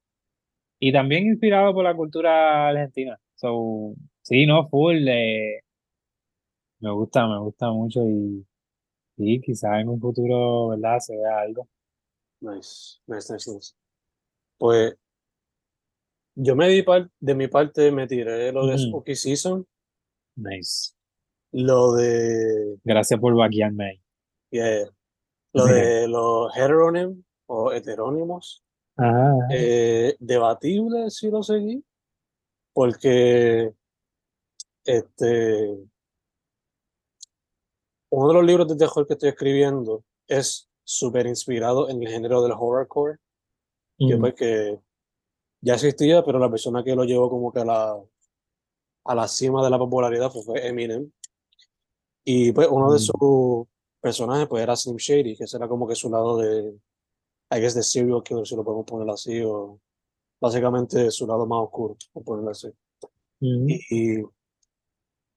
y 0.79 0.91
también 0.91 1.27
inspirado 1.27 1.73
por 1.73 1.83
la 1.83 1.95
cultura 1.95 2.67
argentina. 2.69 3.17
So, 3.35 3.93
sí, 4.21 4.45
no, 4.45 4.67
full, 4.67 5.07
eh, 5.07 5.61
me 6.79 6.91
gusta, 6.91 7.27
me 7.27 7.39
gusta 7.39 7.71
mucho 7.71 8.01
y 8.03 8.45
sí, 9.21 9.41
quizás 9.41 9.79
en 9.79 9.89
un 9.89 9.99
futuro, 10.01 10.69
¿verdad? 10.69 10.99
Se 10.99 11.15
vea 11.15 11.39
algo. 11.39 11.67
nice, 12.41 12.99
nice, 13.07 13.31
nice, 13.33 13.51
nice. 13.51 13.73
Pues 14.57 14.95
yo 16.35 16.55
me 16.55 16.67
di 16.69 16.81
par- 16.81 17.09
de 17.19 17.35
mi 17.35 17.47
parte, 17.47 17.91
me 17.91 18.07
tiré 18.07 18.51
lo 18.51 18.65
de. 18.65 18.77
Spooky 18.77 19.15
Season, 19.15 19.65
Nice. 20.35 20.93
lo 21.51 21.93
de, 21.93 22.77
Gracias 22.83 23.19
por 23.19 23.35
vaquearme 23.35 23.85
ahí. 23.89 24.01
yeah, 24.49 24.89
lo 25.53 25.65
de 25.65 26.07
los 26.07 26.55
heteronym 26.55 27.23
o 27.47 27.71
heterónimos. 27.73 28.63
Ajá. 28.97 29.33
Eh, 29.53 30.15
debatible 30.19 31.09
si 31.09 31.29
lo 31.29 31.43
seguí, 31.43 31.83
porque 32.73 33.73
este, 34.85 35.77
uno 38.11 38.27
de 38.27 38.33
los 38.33 38.45
libros 38.45 38.67
de 38.67 38.75
terror 38.75 39.07
que 39.07 39.13
estoy 39.13 39.29
escribiendo 39.29 40.03
es 40.27 40.69
súper 40.83 41.25
inspirado 41.27 41.89
en 41.89 42.01
el 42.03 42.09
género 42.09 42.41
del 42.41 42.51
horrorcore, 42.51 43.17
que 43.97 44.05
Ujú. 44.13 44.19
pues 44.19 44.33
que 44.35 44.79
ya 45.61 45.75
existía, 45.75 46.23
pero 46.23 46.39
la 46.39 46.49
persona 46.49 46.83
que 46.83 46.95
lo 46.95 47.03
llevó 47.03 47.29
como 47.29 47.51
que 47.51 47.59
a 47.61 47.65
la, 47.65 48.01
a 49.05 49.15
la 49.15 49.27
cima 49.27 49.63
de 49.63 49.69
la 49.69 49.77
popularidad 49.77 50.31
pues, 50.31 50.45
fue 50.45 50.67
Eminem. 50.67 51.11
Y 52.23 52.51
pues 52.51 52.67
uno 52.69 52.91
de 52.91 52.99
Mm. 52.99 53.01
sus 53.01 53.67
personajes 53.99 54.47
pues 54.47 54.63
era 54.63 54.75
Slim 54.75 54.97
Shady, 54.97 55.35
que 55.37 55.45
era 55.53 55.67
como 55.67 55.87
que 55.87 55.95
su 55.95 56.09
lado 56.09 56.37
de, 56.37 56.77
I 57.51 57.59
guess, 57.59 57.75
de 57.75 57.83
serial 57.83 58.23
killer, 58.23 58.45
si 58.45 58.55
lo 58.55 58.63
podemos 58.63 58.85
poner 58.85 59.09
así, 59.09 59.41
o 59.41 59.79
básicamente 60.39 61.09
su 61.11 61.25
lado 61.27 61.45
más 61.45 61.59
oscuro, 61.63 61.95
por 62.11 62.23
ponerlo 62.23 62.51
así. 62.51 62.67
Ujú. 63.39 63.65
Y, 63.67 63.81
y 63.89 64.23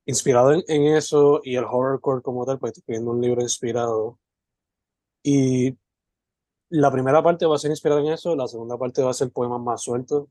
inspirado 0.07 0.53
en, 0.53 0.63
en 0.69 0.97
eso 0.97 1.41
y 1.45 1.57
el 1.57 1.65
horrorcore 1.65 2.23
como 2.23 2.45
tal, 2.45 2.59
pues 2.59 2.71
estoy 2.71 2.81
escribiendo 2.83 3.11
un 3.13 3.21
libro 3.21 3.43
inspirado. 3.43 4.19
Y 5.23 5.77
la 6.71 6.91
primera 6.91 7.23
parte 7.23 7.47
va 7.47 7.55
a 7.57 7.59
ser 7.59 7.71
inspirada 7.71 8.01
en 8.01 8.09
eso, 8.09 8.37
la 8.37 8.49
segunda 8.49 8.77
parte 8.77 9.03
va 9.03 9.11
a 9.11 9.15
ser 9.15 9.31
poemas 9.31 9.61
más 9.61 9.83
sueltos. 9.83 10.29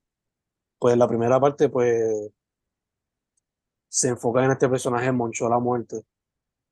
Pues 0.79 0.97
la 0.97 1.07
primera 1.07 1.39
parte, 1.39 1.69
pues, 1.69 2.31
se 3.93 4.09
enfoca 4.09 4.43
en 4.43 4.51
este 4.51 4.67
personaje 4.67 5.11
Moncho 5.11 5.47
la 5.47 5.59
Muerte. 5.59 6.01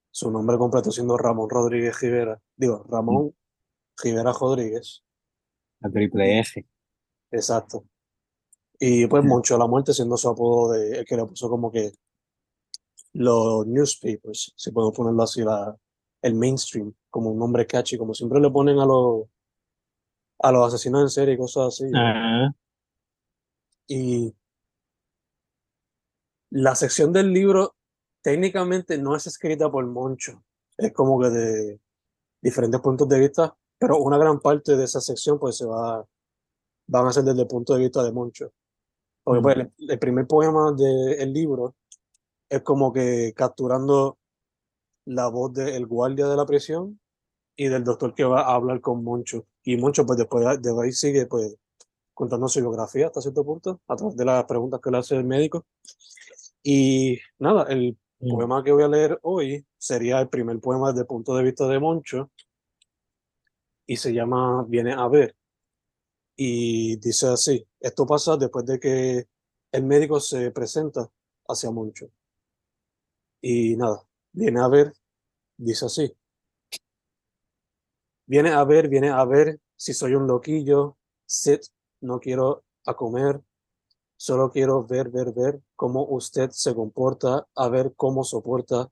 Su 0.09 0.31
nombre 0.31 0.57
completo 0.57 0.91
siendo 0.91 1.17
Ramón 1.17 1.49
Rodríguez 1.49 1.99
Rivera. 2.01 2.41
Digo, 2.55 2.83
Ramón 2.89 3.35
Rivera 4.03 4.33
Rodríguez. 4.33 5.03
La 5.79 5.91
triple 5.91 6.39
F. 6.39 6.65
Exacto. 7.29 7.85
Y 8.79 9.05
pues 9.05 9.23
Moncho 9.23 9.55
la 9.57 9.67
Muerte 9.67 9.93
siendo 9.93 10.17
su 10.17 10.29
apodo 10.29 10.71
de 10.71 10.99
el 10.99 11.05
que 11.05 11.15
le 11.15 11.25
puso 11.25 11.47
como 11.47 11.71
que 11.71 11.91
los 13.13 13.67
newspapers, 13.67 14.53
si 14.55 14.71
podemos 14.71 14.95
ponerlo 14.95 15.23
así, 15.23 15.43
la, 15.43 15.75
el 16.21 16.35
mainstream, 16.35 16.93
como 17.09 17.31
un 17.31 17.39
nombre 17.39 17.67
catchy, 17.67 17.97
como 17.97 18.13
siempre 18.13 18.39
le 18.39 18.49
ponen 18.49 18.79
a 18.79 18.85
los 18.85 19.25
a 20.43 20.51
los 20.51 20.67
asesinos 20.67 21.01
en 21.03 21.09
serie 21.09 21.35
y 21.35 21.37
cosas 21.37 21.67
así. 21.67 21.85
Y 23.87 24.33
la 26.49 26.75
sección 26.75 27.13
del 27.13 27.31
libro 27.31 27.75
técnicamente 28.23 28.97
no 28.97 29.15
es 29.15 29.27
escrita 29.27 29.69
por 29.71 29.85
Moncho, 29.85 30.43
es 30.77 30.93
como 30.93 31.19
que 31.19 31.29
de 31.29 31.79
diferentes 32.41 32.81
puntos 32.81 33.07
de 33.07 33.19
vista, 33.19 33.55
pero 33.77 33.97
una 33.99 34.17
gran 34.17 34.39
parte 34.39 34.75
de 34.75 34.85
esa 34.85 34.99
sección 34.99 35.37
pues 35.37 35.57
se 35.57 35.65
va, 35.65 36.05
van 36.87 37.07
a 37.07 37.13
ser 37.13 37.23
desde 37.23 37.41
el 37.41 37.47
punto 37.47 37.73
de 37.73 37.81
vista 37.81 38.03
de 38.03 38.11
Moncho. 38.11 38.51
Porque 39.23 39.41
pues, 39.41 39.57
el, 39.57 39.71
el 39.89 39.99
primer 39.99 40.25
poema 40.25 40.71
del 40.71 41.31
libro 41.31 41.75
es 42.51 42.61
como 42.61 42.93
que 42.93 43.33
capturando 43.35 44.17
la 45.05 45.27
voz 45.29 45.53
del 45.53 45.87
guardia 45.87 46.27
de 46.27 46.35
la 46.35 46.45
prisión 46.45 46.99
y 47.55 47.67
del 47.67 47.83
doctor 47.83 48.13
que 48.13 48.23
va 48.23 48.41
a 48.41 48.55
hablar 48.55 48.81
con 48.81 49.03
Moncho. 49.03 49.47
Y 49.63 49.77
Moncho 49.77 50.05
pues 50.05 50.19
después 50.19 50.61
de 50.61 50.81
ahí 50.83 50.91
sigue 50.91 51.25
pues 51.25 51.55
contando 52.13 52.47
su 52.47 52.59
biografía 52.59 53.07
hasta 53.07 53.21
cierto 53.21 53.43
punto, 53.43 53.81
a 53.87 53.95
través 53.95 54.15
de 54.15 54.25
las 54.25 54.45
preguntas 54.45 54.79
que 54.79 54.91
le 54.91 54.97
hace 54.97 55.15
el 55.15 55.23
médico. 55.23 55.65
Y 56.63 57.17
nada, 57.39 57.63
el 57.63 57.97
Mm. 58.21 58.35
poema 58.35 58.63
que 58.63 58.71
voy 58.71 58.83
a 58.83 58.87
leer 58.87 59.19
hoy 59.23 59.65
sería 59.77 60.19
el 60.19 60.29
primer 60.29 60.59
poema 60.59 60.89
desde 60.89 61.01
el 61.01 61.07
punto 61.07 61.35
de 61.35 61.43
vista 61.43 61.67
de 61.67 61.79
Moncho 61.79 62.29
y 63.87 63.97
se 63.97 64.13
llama 64.13 64.63
Viene 64.67 64.93
a 64.93 65.07
ver. 65.07 65.35
Y 66.35 66.97
dice 66.97 67.27
así, 67.27 67.67
esto 67.79 68.05
pasa 68.05 68.37
después 68.37 68.65
de 68.65 68.79
que 68.79 69.27
el 69.71 69.83
médico 69.83 70.19
se 70.19 70.51
presenta 70.51 71.09
hacia 71.47 71.71
Moncho. 71.71 72.09
Y 73.41 73.75
nada, 73.75 74.03
viene 74.31 74.61
a 74.61 74.67
ver, 74.67 74.93
dice 75.57 75.85
así. 75.85 76.15
Viene 78.25 78.51
a 78.51 78.63
ver, 78.63 78.87
viene 78.87 79.09
a 79.09 79.25
ver 79.25 79.59
si 79.75 79.93
soy 79.93 80.15
un 80.15 80.27
loquillo, 80.27 80.97
sit, 81.25 81.61
no 82.01 82.19
quiero 82.19 82.63
a 82.85 82.95
comer, 82.95 83.41
solo 84.15 84.51
quiero 84.51 84.85
ver, 84.85 85.09
ver, 85.09 85.33
ver 85.33 85.61
cómo 85.75 86.05
usted 86.05 86.51
se 86.51 86.73
comporta, 86.75 87.47
a 87.55 87.69
ver 87.69 87.93
cómo 87.95 88.23
soporta 88.23 88.89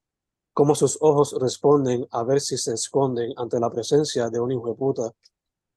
cómo 0.60 0.76
sus 0.76 0.98
ojos 1.00 1.38
responden 1.40 2.06
a 2.12 2.24
ver 2.24 2.42
si 2.42 2.58
se 2.58 2.74
esconden 2.74 3.32
ante 3.38 3.62
la 3.62 3.70
presencia 3.70 4.30
de 4.30 4.42
un 4.42 4.52
hijo 4.52 4.68
de 4.68 4.76
puta 4.76 5.14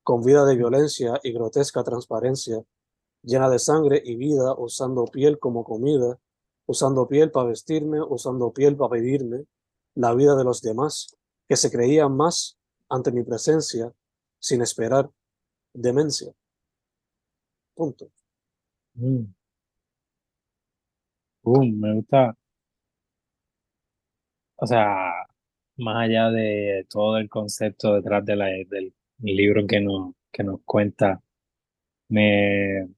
con 0.02 0.24
vida 0.24 0.44
de 0.44 0.56
violencia 0.56 1.20
y 1.22 1.32
grotesca 1.32 1.84
transparencia, 1.84 2.60
llena 3.22 3.48
de 3.48 3.60
sangre 3.60 4.02
y 4.04 4.16
vida, 4.16 4.56
usando 4.58 5.04
piel 5.04 5.38
como 5.38 5.62
comida, 5.62 6.18
usando 6.66 7.08
piel 7.08 7.30
para 7.30 7.48
vestirme, 7.48 8.00
usando 8.00 8.52
piel 8.52 8.76
para 8.76 8.94
vivirme, 8.94 9.44
la 9.94 10.14
vida 10.14 10.36
de 10.36 10.44
los 10.44 10.62
demás, 10.62 11.16
que 11.48 11.56
se 11.56 11.70
creían 11.70 12.16
más 12.16 12.58
ante 12.88 13.12
mi 13.12 13.22
presencia, 13.22 13.92
sin 14.38 14.62
esperar 14.62 15.10
demencia. 15.72 16.32
Punto. 17.74 18.10
Mm. 18.94 19.24
Me 21.80 21.94
gusta. 21.94 22.36
O 24.56 24.66
sea, 24.66 25.12
más 25.76 25.96
allá 26.04 26.30
de 26.30 26.86
todo 26.88 27.18
el 27.18 27.28
concepto 27.28 27.94
detrás 27.94 28.24
de 28.24 28.36
la, 28.36 28.46
del 28.46 28.94
libro 29.18 29.66
que 29.66 29.80
nos, 29.80 30.14
que 30.30 30.44
nos 30.44 30.60
cuenta, 30.64 31.20
me, 32.08 32.88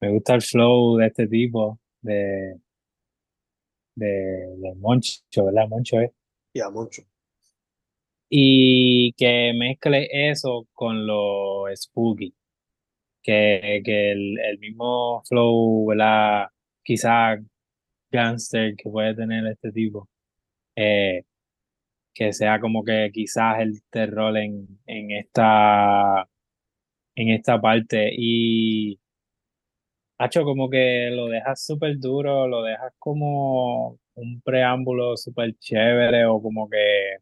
me 0.00 0.10
gusta 0.10 0.34
el 0.34 0.42
flow 0.42 0.96
de 0.98 1.06
este 1.06 1.26
tipo, 1.28 1.78
de, 2.04 2.60
de, 3.96 4.06
de 4.58 4.74
Moncho, 4.76 5.44
¿verdad? 5.46 5.68
Moncho 5.68 6.00
es. 6.00 6.10
Ya, 6.54 6.70
Moncho. 6.70 7.02
Y 8.28 9.12
que 9.14 9.52
mezcle 9.54 10.08
eso 10.30 10.66
con 10.72 11.06
lo 11.06 11.64
spooky. 11.74 12.34
Que, 13.22 13.82
que 13.84 14.12
el, 14.12 14.38
el 14.40 14.58
mismo 14.58 15.22
flow, 15.28 15.86
¿verdad? 15.88 16.48
Quizá 16.84 17.36
gangster 18.12 18.76
que 18.76 18.90
puede 18.90 19.14
tener 19.14 19.46
este 19.46 19.72
tipo. 19.72 20.08
Eh, 20.76 21.24
que 22.14 22.32
sea 22.32 22.60
como 22.60 22.84
que 22.84 23.10
quizás 23.12 23.60
el 23.60 23.82
terror 23.90 24.36
en, 24.38 24.80
en 24.86 25.10
esta 25.12 26.28
en 27.16 27.30
esta 27.30 27.60
parte 27.60 28.10
y 28.16 28.98
hecho 30.18 30.44
como 30.44 30.70
que 30.70 31.10
lo 31.12 31.28
dejas 31.28 31.64
súper 31.64 31.98
duro, 31.98 32.46
lo 32.48 32.62
dejas 32.62 32.92
como 32.98 33.98
un 34.14 34.40
preámbulo 34.42 35.16
súper 35.16 35.54
chévere 35.58 36.26
o 36.26 36.40
como 36.42 36.68
que 36.68 37.18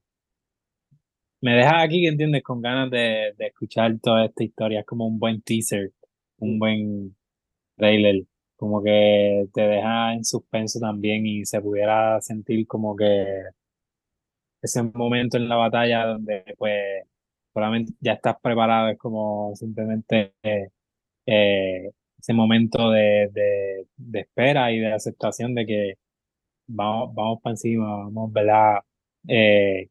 me 1.40 1.54
dejas 1.56 1.84
aquí, 1.84 2.06
¿entiendes? 2.06 2.42
Con 2.42 2.62
ganas 2.62 2.90
de, 2.90 3.34
de 3.36 3.46
escuchar 3.46 3.98
toda 4.00 4.26
esta 4.26 4.44
historia, 4.44 4.80
es 4.80 4.86
como 4.86 5.06
un 5.06 5.18
buen 5.18 5.42
teaser, 5.42 5.92
un 6.38 6.58
buen 6.58 7.16
trailer, 7.76 8.24
como 8.56 8.82
que 8.82 9.46
te 9.54 9.62
deja 9.62 10.14
en 10.14 10.24
suspenso 10.24 10.80
también 10.80 11.26
y 11.26 11.44
se 11.46 11.60
pudiera 11.62 12.20
sentir 12.22 12.66
como 12.66 12.96
que 12.96 13.26
ese 14.62 14.82
momento 14.82 15.36
en 15.36 15.48
la 15.48 15.56
batalla 15.56 16.06
donde 16.06 16.44
pues 16.58 17.04
solamente 17.52 17.92
ya 18.00 18.12
estás 18.14 18.36
preparado, 18.42 18.88
es 18.90 18.98
como 18.98 19.54
simplemente 19.56 20.34
eh, 21.26 21.90
ese 22.22 22.32
momento 22.34 22.90
de, 22.90 23.28
de, 23.32 23.86
de, 23.96 24.20
espera 24.20 24.72
y 24.72 24.78
de 24.80 24.92
aceptación 24.92 25.54
de 25.54 25.66
que 25.66 25.94
vamos, 26.68 27.14
vamos 27.14 27.40
para 27.42 27.52
encima, 27.54 27.86
vamos, 28.04 28.32
¿verdad? 28.32 28.80
Eh, 29.28 29.88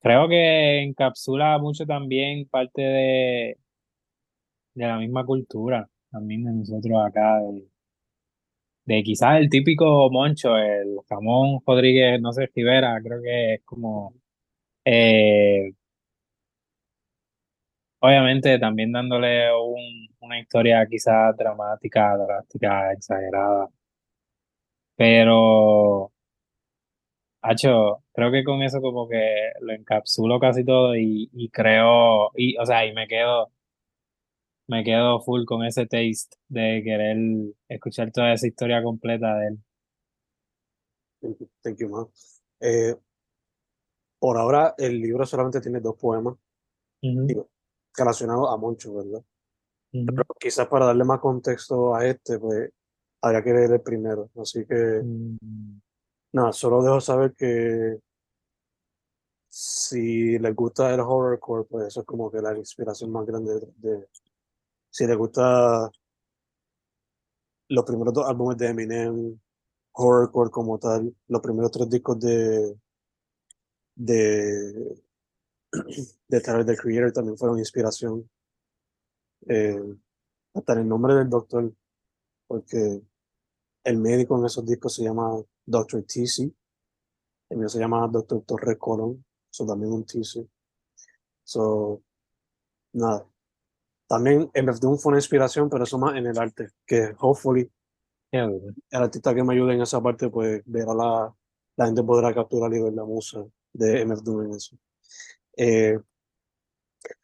creo 0.00 0.28
que 0.28 0.82
encapsula 0.82 1.58
mucho 1.58 1.86
también 1.86 2.48
parte 2.48 2.82
de, 2.82 3.58
de 4.74 4.86
la 4.86 4.98
misma 4.98 5.24
cultura, 5.24 5.88
también 6.12 6.44
de 6.44 6.52
nosotros 6.52 7.04
acá, 7.04 7.40
de, 7.40 7.66
de 8.86 9.02
quizás 9.02 9.38
el 9.38 9.48
típico 9.50 10.10
Moncho, 10.10 10.56
el 10.56 10.96
jamón 11.08 11.60
Rodríguez, 11.66 12.20
no 12.20 12.32
sé, 12.32 12.50
Rivera, 12.54 13.00
creo 13.02 13.22
que 13.22 13.54
es 13.54 13.62
como, 13.64 14.14
eh, 14.84 15.72
obviamente 18.04 18.58
también 18.58 18.92
dándole 18.92 19.50
un, 19.54 20.08
una 20.20 20.38
historia 20.38 20.86
quizás 20.86 21.36
dramática, 21.36 22.16
drástica, 22.16 22.92
exagerada, 22.92 23.68
pero, 24.96 26.12
Hacho, 27.42 28.02
creo 28.12 28.32
que 28.32 28.42
con 28.44 28.62
eso 28.62 28.80
como 28.80 29.08
que 29.08 29.52
lo 29.60 29.72
encapsulo 29.72 30.40
casi 30.40 30.64
todo 30.64 30.96
y, 30.96 31.30
y 31.32 31.50
creo, 31.50 32.30
y, 32.36 32.56
o 32.58 32.64
sea, 32.66 32.86
y 32.86 32.94
me 32.94 33.06
quedo 33.06 33.50
me 34.66 34.82
quedo 34.84 35.20
full 35.20 35.44
con 35.44 35.64
ese 35.64 35.86
taste 35.86 36.36
de 36.48 36.82
querer 36.84 37.16
escuchar 37.68 38.10
toda 38.12 38.32
esa 38.32 38.46
historia 38.46 38.82
completa 38.82 39.36
de 39.36 39.48
él. 39.48 39.58
Thank 41.62 41.78
you, 41.78 41.88
man. 41.88 42.06
Eh, 42.60 42.94
por 44.18 44.38
ahora, 44.38 44.74
el 44.78 45.00
libro 45.00 45.26
solamente 45.26 45.60
tiene 45.60 45.80
dos 45.80 45.96
poemas 45.96 46.36
relacionados 47.96 48.52
a 48.52 48.56
Moncho, 48.56 48.94
¿verdad? 48.94 49.22
Pero 50.06 50.24
quizás 50.38 50.66
para 50.68 50.86
darle 50.86 51.04
más 51.04 51.20
contexto 51.20 51.94
a 51.94 52.04
este, 52.06 52.38
pues 52.38 52.70
habría 53.22 53.42
que 53.44 53.52
leer 53.52 53.72
el 53.72 53.80
primero. 53.80 54.28
Así 54.40 54.66
que, 54.66 55.00
Mm, 55.02 55.78
nada, 56.32 56.52
solo 56.52 56.82
dejo 56.82 57.00
saber 57.00 57.32
que 57.34 57.98
si 59.48 60.38
les 60.38 60.54
gusta 60.54 60.92
el 60.92 61.00
horrorcore, 61.00 61.64
pues 61.64 61.86
eso 61.88 62.00
es 62.00 62.06
como 62.06 62.30
que 62.30 62.40
la 62.42 62.56
inspiración 62.58 63.12
más 63.12 63.24
grande 63.24 63.54
de, 63.60 63.72
de- 63.76 64.08
si 64.90 65.06
les 65.06 65.16
gusta 65.16 65.90
los 67.68 67.84
primeros 67.84 68.12
dos 68.14 68.26
álbumes 68.28 68.56
de 68.58 68.68
Eminem, 68.68 69.40
horrorcore 69.92 70.50
como 70.50 70.78
tal, 70.78 71.14
los 71.28 71.40
primeros 71.40 71.70
tres 71.70 71.88
discos 71.88 72.18
de 72.20 72.76
de 73.96 75.03
de 76.28 76.40
Tyler 76.40 76.64
the 76.64 76.76
Creator 76.76 77.12
también 77.12 77.36
fueron 77.36 77.58
inspiración. 77.58 78.28
Eh, 79.48 79.80
hasta 80.54 80.72
en 80.74 80.78
el 80.80 80.88
nombre 80.88 81.14
del 81.14 81.28
doctor, 81.28 81.72
porque 82.46 83.02
el 83.84 83.98
médico 83.98 84.38
en 84.38 84.46
esos 84.46 84.64
discos 84.64 84.94
se 84.94 85.02
llama 85.02 85.42
Dr. 85.66 86.04
TC, 86.04 86.52
el 87.50 87.58
mío 87.58 87.68
se 87.68 87.78
llama 87.78 88.08
Dr. 88.08 88.42
Torres 88.42 88.78
Colón, 88.78 89.24
eso 89.50 89.66
también 89.66 89.92
un 89.92 90.04
TC. 90.04 90.48
So, 91.44 92.02
nada. 92.92 93.26
También 94.06 94.50
MF 94.54 94.80
Doom 94.80 94.98
fue 94.98 95.10
una 95.10 95.18
inspiración, 95.18 95.68
pero 95.68 95.84
eso 95.84 95.98
más 95.98 96.16
en 96.16 96.26
el 96.26 96.38
arte, 96.38 96.70
que 96.86 97.14
hopefully 97.18 97.70
el 98.30 98.74
artista 98.90 99.34
que 99.34 99.44
me 99.44 99.54
ayude 99.54 99.74
en 99.74 99.82
esa 99.82 100.00
parte, 100.02 100.28
pues 100.28 100.62
verá 100.66 100.94
la, 100.94 101.34
la 101.76 101.86
gente 101.86 102.02
podrá 102.02 102.34
capturar 102.34 102.72
y 102.74 102.82
ver 102.82 102.92
la 102.92 103.04
musa 103.04 103.44
de 103.72 104.04
MF 104.04 104.22
Doom 104.22 104.46
en 104.46 104.54
eso. 104.54 104.76
Eh, 105.56 105.98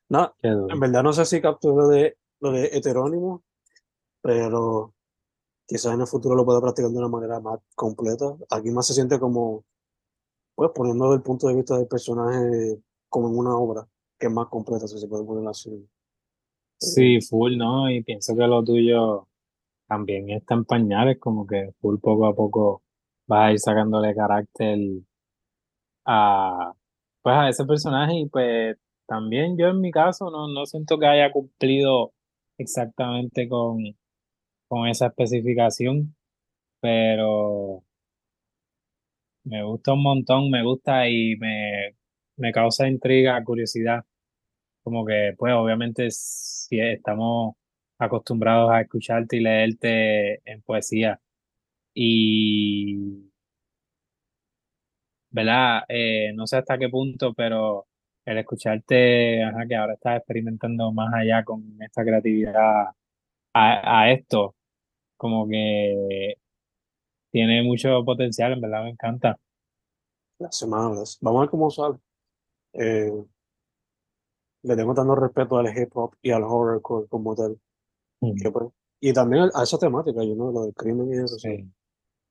duro. 0.08 0.34
en 0.42 0.80
verdad 0.80 1.02
no 1.02 1.12
sé 1.12 1.24
si 1.24 1.40
capturé 1.40 1.76
lo 1.76 1.88
de, 1.88 2.16
lo 2.40 2.52
de 2.52 2.66
heterónimo, 2.72 3.42
pero 4.20 4.94
quizás 5.66 5.94
en 5.94 6.00
el 6.00 6.06
futuro 6.06 6.34
lo 6.34 6.44
pueda 6.44 6.60
practicar 6.60 6.90
de 6.90 6.98
una 6.98 7.08
manera 7.08 7.40
más 7.40 7.60
completa. 7.74 8.36
Aquí 8.50 8.70
más 8.70 8.86
se 8.86 8.94
siente 8.94 9.18
como, 9.18 9.64
pues 10.54 10.70
poniendo 10.74 11.12
el 11.14 11.22
punto 11.22 11.48
de 11.48 11.54
vista 11.54 11.76
del 11.76 11.86
personaje 11.86 12.78
como 13.08 13.28
en 13.28 13.38
una 13.38 13.56
obra, 13.56 13.86
que 14.18 14.26
es 14.26 14.32
más 14.32 14.48
completa, 14.48 14.86
si 14.86 14.98
se 14.98 15.08
puede 15.08 15.24
poner 15.24 15.48
así. 15.48 15.88
Sí, 16.78 17.20
full, 17.20 17.56
¿no? 17.56 17.90
Y 17.90 18.02
pienso 18.02 18.34
que 18.34 18.46
lo 18.46 18.64
tuyo 18.64 19.28
también 19.86 20.30
está 20.30 20.54
en 20.54 20.64
pañales, 20.64 21.18
como 21.18 21.46
que 21.46 21.72
full 21.80 21.98
poco 21.98 22.26
a 22.26 22.34
poco 22.34 22.82
vas 23.26 23.48
a 23.48 23.52
ir 23.52 23.58
sacándole 23.58 24.14
carácter 24.14 24.78
a, 26.04 26.72
pues 27.22 27.37
a 27.37 27.48
ese 27.48 27.64
personaje 27.64 28.14
y 28.18 28.28
pues 28.28 28.76
también 29.06 29.56
yo 29.59 29.68
en 29.68 29.80
mi 29.80 29.90
caso 29.90 30.30
no, 30.30 30.48
no 30.48 30.66
siento 30.66 30.98
que 30.98 31.06
haya 31.06 31.33
cumplido 31.33 32.12
exactamente 32.59 33.48
con, 33.48 33.78
con 34.68 34.88
esa 34.88 35.09
especificación, 35.09 36.16
pero 36.80 37.85
me 39.44 39.62
gusta 39.64 39.92
un 39.94 40.02
montón, 40.02 40.50
me 40.50 40.62
gusta 40.62 41.09
y 41.09 41.37
me, 41.37 41.96
me 42.37 42.52
causa 42.52 42.88
intriga, 42.88 43.42
curiosidad, 43.44 44.04
como 44.83 45.04
que 45.06 45.35
pues 45.38 45.54
obviamente 45.54 46.09
si 46.11 46.80
estamos 46.80 47.54
acostumbrados 47.98 48.70
a 48.72 48.83
escucharte 48.83 49.37
y 49.38 49.40
leerte 49.40 50.40
en 50.50 50.62
poesía 50.62 51.20
y 51.94 53.29
¿verdad? 55.30 55.82
Eh, 55.88 56.32
no 56.34 56.46
sé 56.46 56.56
hasta 56.58 56.78
qué 56.78 56.88
punto, 56.88 57.34
pero 57.34 57.86
el 58.24 58.38
escucharte, 58.38 59.42
ajá, 59.44 59.66
que 59.66 59.76
ahora 59.76 59.94
estás 59.94 60.18
experimentando 60.18 60.92
más 60.92 61.12
allá 61.14 61.44
con 61.44 61.76
esta 61.80 62.02
creatividad 62.04 62.54
a, 63.54 64.00
a 64.02 64.12
esto, 64.12 64.54
como 65.16 65.48
que 65.48 66.34
tiene 67.30 67.62
mucho 67.62 68.04
potencial, 68.04 68.52
en 68.52 68.60
verdad 68.60 68.84
me 68.84 68.90
encanta. 68.90 69.38
Las 70.38 70.56
semanas. 70.56 71.18
Vamos 71.20 71.38
a 71.38 71.42
ver 71.42 71.50
cómo 71.50 71.70
sale. 71.70 71.96
Eh, 72.72 73.12
le 74.62 74.76
tengo 74.76 74.94
tanto 74.94 75.14
respeto 75.14 75.58
al 75.58 75.76
hip 75.76 75.90
hop 75.94 76.14
y 76.22 76.30
al 76.30 76.42
horrorcore 76.42 77.08
como 77.08 77.34
tal. 77.34 77.58
Mm, 78.20 78.34
que, 78.40 78.50
pues, 78.50 78.68
y 79.00 79.12
también 79.12 79.50
a 79.54 79.62
esa 79.62 79.78
temática, 79.78 80.22
yo 80.24 80.34
no, 80.34 80.50
lo 80.50 80.64
del 80.64 80.74
crimen 80.74 81.12
y 81.12 81.16
eso. 81.24 81.38
sí. 81.38 81.68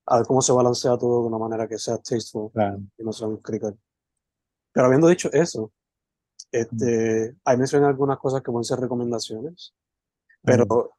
A 0.10 0.18
ver 0.18 0.26
cómo 0.26 0.42
se 0.42 0.52
balancea 0.52 0.98
todo 0.98 1.22
de 1.22 1.28
una 1.28 1.38
manera 1.38 1.68
que 1.68 1.78
sea 1.78 1.98
tasteful 1.98 2.52
Claro. 2.52 2.80
y 2.98 3.04
no 3.04 3.14
sea 3.14 3.28
un 3.28 3.38
cricket. 3.38 3.76
Pero 4.74 4.86
habiendo 4.88 5.08
dicho 5.08 5.30
eso, 5.32 5.72
este, 6.52 7.36
ahí 7.46 7.58
mencioné 7.58 7.86
algunas 7.88 8.18
cosas 8.18 8.42
que 8.42 8.52
pueden 8.52 8.64
ser 8.66 8.80
recomendaciones, 8.80 9.74
pero 10.42 10.66
Ujú. 10.66 10.90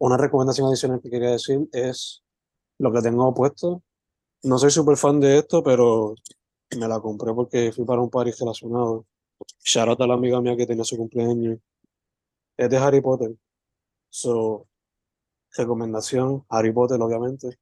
una 0.00 0.16
recomendación 0.18 0.68
adicional 0.68 1.00
que 1.00 1.10
quería 1.10 1.30
decir 1.30 1.68
es 1.72 2.22
lo 2.78 2.92
que 2.92 3.00
tengo 3.00 3.32
puesto. 3.32 3.82
No 4.42 4.58
soy 4.58 4.70
súper 4.70 4.96
fan 4.98 5.20
de 5.20 5.38
esto, 5.38 5.62
pero 5.62 6.14
me 6.78 6.86
la 6.86 7.00
compré 7.00 7.32
porque 7.32 7.72
fui 7.72 7.84
para 7.86 8.02
un 8.02 8.10
party 8.10 8.32
relacionado. 8.38 9.06
Shout 9.64 9.88
out 9.88 10.00
a 10.02 10.06
la 10.06 10.14
amiga 10.14 10.40
mía 10.40 10.56
que 10.56 10.66
tenía 10.66 10.84
su 10.84 10.96
cumpleaños. 10.98 11.58
Es 12.56 12.68
de 12.68 12.76
Harry 12.76 13.00
Potter. 13.00 13.34
So, 14.10 14.66
recomendación, 15.56 16.44
Harry 16.50 16.72
Potter, 16.72 17.00
obviamente. 17.00 17.58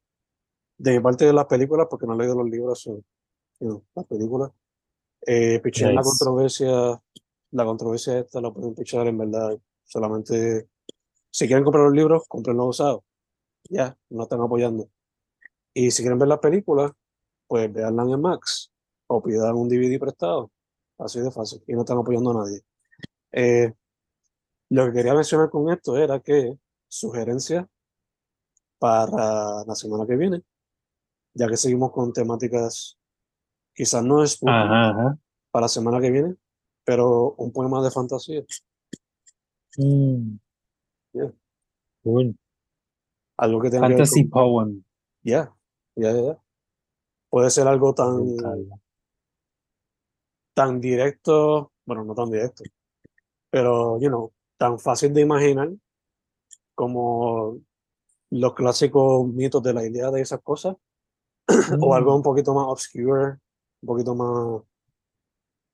De 0.82 0.90
mi 0.92 1.00
parte 1.00 1.24
de 1.24 1.32
las 1.32 1.46
películas, 1.46 1.86
porque 1.88 2.06
no 2.06 2.14
he 2.14 2.18
leído 2.18 2.34
los 2.34 2.50
libros, 2.50 2.80
so, 2.80 2.96
you 3.60 3.68
know, 3.68 3.84
las 3.94 4.04
películas. 4.06 4.50
Eh, 5.24 5.60
piché 5.60 5.84
en 5.84 5.94
la 5.94 6.00
Nice. 6.00 6.10
controversia, 6.10 7.02
la 7.52 7.64
controversia 7.64 8.18
esta 8.18 8.40
la 8.40 8.50
pueden 8.50 8.74
pichar 8.74 9.06
en 9.06 9.16
verdad. 9.16 9.56
Solamente, 9.84 10.68
si 11.30 11.46
quieren 11.46 11.62
comprar 11.62 11.84
los 11.84 11.92
libros, 11.94 12.24
comprenlos 12.26 12.70
usados. 12.70 13.02
Ya, 13.70 13.96
no 14.10 14.24
están 14.24 14.40
apoyando. 14.40 14.88
Y 15.72 15.92
si 15.92 16.02
quieren 16.02 16.18
ver 16.18 16.26
las 16.26 16.40
películas, 16.40 16.90
pues 17.46 17.72
veanlas 17.72 18.08
en 18.08 18.20
Max 18.20 18.72
o 19.06 19.22
pidan 19.22 19.54
un 19.54 19.68
DVD 19.68 20.00
prestado. 20.00 20.50
Así 20.98 21.20
de 21.20 21.30
fácil. 21.30 21.62
Y 21.68 21.74
no 21.74 21.82
están 21.82 21.98
apoyando 21.98 22.32
a 22.32 22.34
nadie. 22.44 22.60
Eh, 23.30 23.72
lo 24.70 24.86
que 24.86 24.92
quería 24.92 25.14
mencionar 25.14 25.48
con 25.48 25.70
esto 25.70 25.96
era 25.96 26.18
que 26.18 26.58
sugerencia 26.88 27.68
para 28.80 29.64
la 29.64 29.74
semana 29.76 30.06
que 30.06 30.16
viene, 30.16 30.42
ya 31.34 31.48
que 31.48 31.56
seguimos 31.56 31.92
con 31.92 32.12
temáticas, 32.12 32.98
quizás 33.74 34.04
no 34.04 34.22
es 34.22 34.38
Ajá, 34.46 34.90
ajá. 34.90 35.18
para 35.50 35.64
la 35.64 35.68
semana 35.68 36.00
que 36.00 36.10
viene, 36.10 36.34
pero 36.84 37.32
un 37.38 37.52
poema 37.52 37.82
de 37.82 37.90
fantasía. 37.90 38.44
Mm, 39.78 40.36
Yeah. 41.14 41.32
cool. 42.02 42.34
Algo 43.36 43.60
que 43.60 43.70
tenga 43.70 43.86
que 43.88 43.94
Fantasy 43.94 44.28
con. 44.28 44.30
poem. 44.30 44.82
Ya, 45.22 45.54
ya, 45.96 46.12
ya. 46.12 46.38
Puede 47.30 47.50
ser 47.50 47.66
algo 47.68 47.94
tan, 47.94 48.36
tan 50.54 50.80
directo, 50.80 51.72
bueno, 51.86 52.04
no 52.04 52.14
tan 52.14 52.30
directo, 52.30 52.64
pero, 53.50 53.98
you 54.00 54.08
know, 54.08 54.32
tan 54.58 54.78
fácil 54.78 55.12
de 55.14 55.22
imaginar 55.22 55.70
como 56.74 57.58
los 58.30 58.54
clásicos 58.54 59.26
mitos 59.28 59.62
de 59.62 59.74
la 59.74 59.86
idea 59.86 60.10
de 60.10 60.20
esas 60.22 60.40
cosas, 60.42 60.76
o 61.80 61.94
algo 61.94 62.12
Mm, 62.12 62.16
un 62.16 62.22
poquito 62.22 62.54
más 62.54 62.66
obscure, 62.68 63.32
un 63.82 63.86
poquito 63.86 64.14
más 64.14 64.62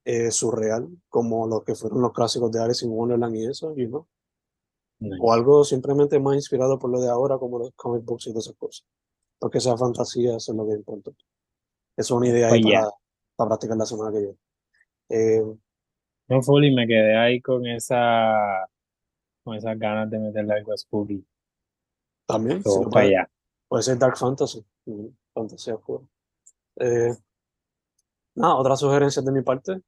eh, 0.05 0.31
surreal, 0.31 0.89
como 1.09 1.47
los 1.47 1.65
que 1.65 1.75
fueron 1.75 2.01
los 2.03 2.13
clásicos 2.13 2.51
de 2.51 2.61
Alice 2.63 2.85
in 2.85 2.93
Wonderland 2.93 3.37
y 3.37 3.47
eso, 3.47 3.75
you 3.77 3.89
know? 3.89 4.07
nice. 5.01 5.19
O 5.23 5.33
algo 5.33 5.65
simplemente 5.65 6.19
más 6.19 6.35
inspirado 6.37 6.79
por 6.79 6.91
lo 6.91 7.01
de 7.01 7.09
ahora, 7.09 7.39
como 7.39 7.59
los 7.59 7.73
comic 7.75 8.05
books 8.05 8.27
y 8.27 8.31
todas 8.31 8.47
esas 8.47 8.57
cosas. 8.57 8.87
No 9.41 9.51
que 9.51 9.61
sea 9.61 9.77
fantasía, 9.77 10.37
eso 10.37 10.53
es 10.53 10.59
lo 10.59 10.67
que 10.67 10.73
importa. 10.75 11.11
Es 11.97 12.11
una 12.11 12.29
idea 12.29 12.49
ahí 12.49 12.63
Pues 12.63 12.75
para, 12.75 12.91
para 13.37 13.49
practicar 13.51 13.77
la 13.77 13.87
semana 13.87 14.13
que 14.13 14.19
viene. 14.19 14.39
Eh, 15.11 15.45
No 16.29 16.43
full 16.43 16.65
y 16.65 16.75
me 16.75 16.87
quedé 16.87 17.17
ahí 17.17 17.41
con 17.41 17.67
esa, 17.67 18.67
con 19.45 19.57
esas 19.57 19.79
ganas 19.79 20.11
de 20.11 20.19
meterle 20.19 20.55
algo 20.55 20.73
a 20.73 20.77
spooky. 20.77 21.25
también, 22.27 22.63
So, 22.63 22.83
lo 22.85 22.91
para 22.91 23.07
allá. 23.07 23.31
puede 23.69 23.83
ser 23.83 23.99
Dark 23.99 24.17
Fantasy, 24.17 24.65
mm, 24.87 25.07
fantasía 25.39 25.75
oscura. 25.75 26.05
Eh, 26.77 27.15
nada, 28.35 28.57
otra 28.57 28.77
sugerencia 28.77 29.23
de 29.23 29.33
mi 29.33 29.43
parte. 29.43 29.81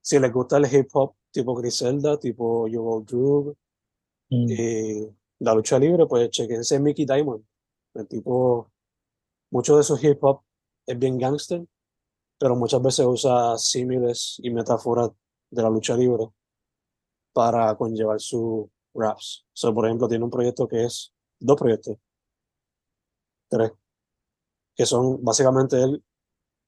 Si 0.00 0.18
les 0.18 0.32
gusta 0.32 0.56
el 0.58 0.66
hip 0.72 0.88
hop 0.94 1.14
tipo 1.30 1.54
Griselda, 1.54 2.18
tipo 2.18 2.68
Yogo 2.68 3.00
Drew, 3.02 3.56
Mm, 4.32 4.46
eh, 4.50 5.14
la 5.40 5.54
lucha 5.54 5.78
libre, 5.78 6.06
pues 6.06 6.30
chequense 6.30 6.80
Mickey 6.80 7.04
Diamond. 7.04 7.44
El 7.94 8.08
tipo, 8.08 8.72
mucho 9.50 9.76
de 9.76 9.82
su 9.84 9.98
hip 10.02 10.24
hop 10.24 10.42
es 10.86 10.98
bien 10.98 11.18
gangster, 11.18 11.66
pero 12.38 12.56
muchas 12.56 12.82
veces 12.82 13.06
usa 13.06 13.58
símiles 13.58 14.40
y 14.42 14.50
metáforas 14.50 15.10
de 15.50 15.62
la 15.62 15.70
lucha 15.70 15.96
libre 15.96 16.28
para 17.34 17.76
conllevar 17.76 18.20
sus 18.20 18.66
raps. 18.94 19.46
So, 19.52 19.74
por 19.74 19.86
ejemplo, 19.86 20.08
tiene 20.08 20.24
un 20.24 20.30
proyecto 20.30 20.66
que 20.66 20.84
es, 20.84 21.12
dos 21.38 21.58
proyectos, 21.58 21.98
tres, 23.48 23.72
que 24.74 24.86
son 24.86 25.22
básicamente 25.22 25.82
él 25.82 26.04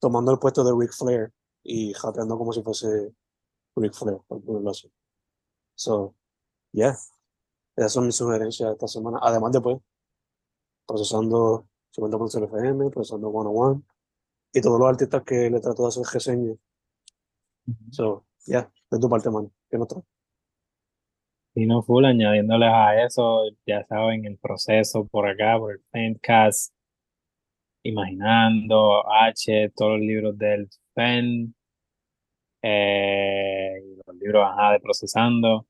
tomando 0.00 0.32
el 0.32 0.38
puesto 0.38 0.64
de 0.64 0.72
Ric 0.78 0.92
Flair 0.92 1.32
y 1.62 1.92
japeando 1.94 2.36
como 2.36 2.52
si 2.52 2.62
fuese 2.62 3.14
Ric 3.76 3.94
Flair, 3.94 4.18
por 4.26 4.42
ponerlo 4.42 4.70
así. 4.70 4.92
So, 5.74 6.14
yeah, 6.72 6.96
esas 7.76 7.92
son 7.92 8.06
mis 8.06 8.16
sugerencias 8.16 8.72
esta 8.72 8.86
semana. 8.86 9.18
Además 9.22 9.52
de, 9.52 9.60
pues, 9.60 9.78
procesando 10.86 11.66
50% 11.92 12.44
FM, 12.44 12.90
procesando 12.90 13.30
101 13.30 13.82
y 14.52 14.60
todos 14.60 14.78
los 14.78 14.88
artistas 14.88 15.22
que 15.24 15.50
le 15.50 15.60
trato 15.60 15.82
de 15.82 15.88
hacer 15.88 16.04
reseñas. 16.12 16.56
So, 17.90 18.26
yeah, 18.46 18.70
de 18.90 18.98
tu 18.98 19.08
parte, 19.08 19.30
mano. 19.30 19.50
¿Qué 19.70 19.78
nos 19.78 19.88
trae? 19.88 20.02
Y 21.56 21.66
no 21.66 21.82
full, 21.82 22.04
añadiéndoles 22.04 22.68
a 22.72 23.04
eso, 23.04 23.42
ya 23.64 23.84
saben, 23.86 24.24
el 24.24 24.38
proceso 24.38 25.06
por 25.06 25.28
acá, 25.28 25.56
por 25.58 25.72
el 25.72 25.82
Fencast, 25.92 26.74
Imaginando, 27.84 29.04
H, 29.10 29.70
todos 29.76 29.98
los 29.98 30.00
libros 30.00 30.38
del 30.38 30.68
FEN, 30.94 31.54
eh, 32.62 33.74
los 34.06 34.16
libros 34.16 34.44
ajá, 34.50 34.72
de 34.72 34.80
Procesando. 34.80 35.66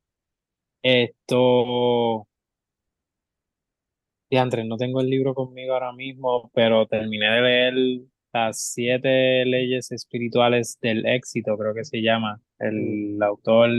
Esto, 0.82 2.26
Andrés, 4.32 4.66
no 4.66 4.76
tengo 4.76 5.00
el 5.00 5.08
libro 5.08 5.34
conmigo 5.34 5.74
ahora 5.74 5.92
mismo, 5.92 6.50
pero 6.54 6.86
terminé 6.86 7.26
de 7.30 7.40
leer 7.42 7.74
las 8.32 8.60
siete 8.72 9.44
leyes 9.44 9.92
espirituales 9.92 10.78
del 10.80 11.06
éxito, 11.06 11.56
creo 11.56 11.74
que 11.74 11.84
se 11.84 12.02
llama. 12.02 12.40
Mm, 12.58 13.14
El 13.16 13.22
autor 13.22 13.70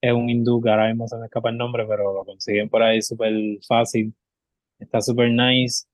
es 0.00 0.12
un 0.12 0.28
hindú, 0.30 0.60
que 0.62 0.70
ahora 0.70 0.88
mismo 0.88 1.08
se 1.08 1.16
me 1.18 1.26
escapa 1.26 1.50
el 1.50 1.58
nombre, 1.58 1.86
pero 1.86 2.14
lo 2.14 2.24
consiguen 2.24 2.68
por 2.68 2.82
ahí 2.82 3.02
súper 3.02 3.34
fácil. 3.66 4.14
Está 4.78 5.00
súper 5.00 5.30
nice. 5.32 5.86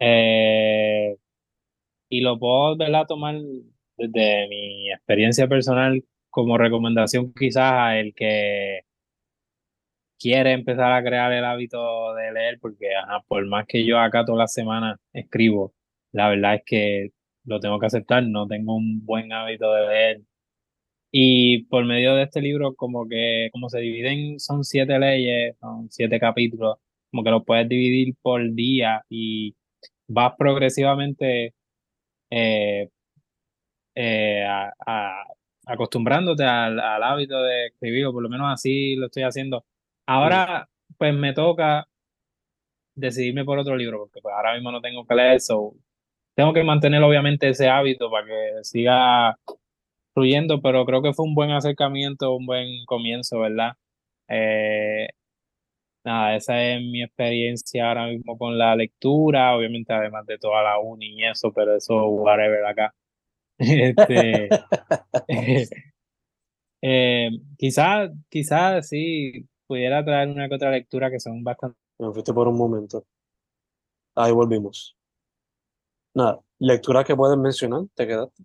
Eh, 0.00 1.16
y 2.08 2.20
lo 2.20 2.38
puedo, 2.38 2.76
¿verdad? 2.76 3.06
tomar 3.06 3.36
desde 3.96 4.48
mi 4.48 4.90
experiencia 4.92 5.48
personal 5.48 6.04
como 6.30 6.58
recomendación 6.58 7.32
quizás 7.34 7.72
a 7.72 7.98
el 7.98 8.14
que 8.14 8.82
quiere 10.18 10.52
empezar 10.52 10.92
a 10.92 11.02
crear 11.02 11.32
el 11.32 11.44
hábito 11.44 12.14
de 12.14 12.32
leer, 12.32 12.58
porque 12.60 12.94
ajá, 12.94 13.24
por 13.28 13.46
más 13.46 13.66
que 13.66 13.84
yo 13.86 13.98
acá 13.98 14.24
todas 14.24 14.38
las 14.38 14.52
semanas 14.52 14.98
escribo, 15.12 15.74
la 16.12 16.28
verdad 16.28 16.56
es 16.56 16.62
que 16.66 17.10
lo 17.44 17.60
tengo 17.60 17.78
que 17.78 17.86
aceptar, 17.86 18.24
no 18.26 18.46
tengo 18.46 18.76
un 18.76 19.04
buen 19.04 19.32
hábito 19.32 19.72
de 19.72 19.86
leer. 19.88 20.20
Y 21.10 21.64
por 21.64 21.84
medio 21.86 22.14
de 22.14 22.24
este 22.24 22.42
libro, 22.42 22.74
como 22.74 23.08
que, 23.08 23.48
como 23.52 23.68
se 23.70 23.80
dividen, 23.80 24.38
son 24.40 24.64
siete 24.64 24.98
leyes, 24.98 25.56
son 25.60 25.90
siete 25.90 26.20
capítulos, 26.20 26.76
como 27.10 27.24
que 27.24 27.30
lo 27.30 27.44
puedes 27.44 27.68
dividir 27.68 28.14
por 28.22 28.52
día 28.54 29.02
y 29.08 29.54
vas 30.08 30.34
progresivamente 30.38 31.54
eh, 32.30 32.90
eh, 33.94 34.44
a- 34.46 34.72
a- 34.86 35.24
acostumbrándote 35.66 36.44
al, 36.44 36.78
al 36.80 37.02
hábito 37.02 37.42
de 37.42 37.66
escribir, 37.66 38.06
o 38.06 38.12
por 38.12 38.22
lo 38.22 38.28
menos 38.28 38.52
así 38.52 38.96
lo 38.96 39.06
estoy 39.06 39.24
haciendo. 39.24 39.64
Ahora, 40.06 40.68
pues 40.98 41.14
me 41.14 41.32
toca 41.34 41.86
decidirme 42.94 43.44
por 43.44 43.58
otro 43.58 43.76
libro, 43.76 43.98
porque 44.00 44.20
pues 44.20 44.34
ahora 44.34 44.54
mismo 44.54 44.72
no 44.72 44.80
tengo 44.80 45.06
que 45.06 45.14
leer 45.14 45.36
eso. 45.36 45.74
Tengo 46.34 46.52
que 46.52 46.64
mantener 46.64 47.02
obviamente 47.02 47.48
ese 47.50 47.68
hábito 47.68 48.10
para 48.10 48.26
que 48.26 48.50
siga 48.64 49.36
fluyendo, 50.14 50.62
pero 50.62 50.84
creo 50.86 51.02
que 51.02 51.14
fue 51.14 51.26
un 51.26 51.34
buen 51.34 51.50
acercamiento, 51.52 52.34
un 52.36 52.46
buen 52.46 52.68
comienzo, 52.86 53.40
¿verdad? 53.40 53.72
Eh, 54.28 55.08
nada, 56.08 56.36
esa 56.36 56.62
es 56.62 56.80
mi 56.80 57.02
experiencia 57.02 57.88
ahora 57.88 58.06
mismo 58.06 58.36
con 58.38 58.56
la 58.58 58.74
lectura, 58.74 59.54
obviamente 59.54 59.92
además 59.92 60.26
de 60.26 60.38
toda 60.38 60.62
la 60.62 60.78
uni 60.78 61.06
y 61.20 61.24
eso, 61.24 61.52
pero 61.52 61.76
eso, 61.76 61.94
whatever, 62.08 62.64
acá. 62.66 62.94
Este, 63.60 64.48
eh, 66.82 67.30
quizás, 67.58 68.10
quizás 68.28 68.88
sí 68.88 69.48
pudiera 69.66 70.04
traer 70.04 70.28
una 70.28 70.48
que 70.48 70.54
otra 70.54 70.70
lectura 70.70 71.10
que 71.10 71.20
son 71.20 71.42
bastante 71.44 71.76
Me 71.98 72.12
fuiste 72.12 72.32
por 72.32 72.48
un 72.48 72.56
momento. 72.56 73.04
Ahí 74.14 74.32
volvimos. 74.32 74.96
Nada, 76.14 76.40
lecturas 76.58 77.04
que 77.04 77.16
puedes 77.16 77.38
mencionar, 77.38 77.82
te 77.94 78.06
quedaste. 78.06 78.44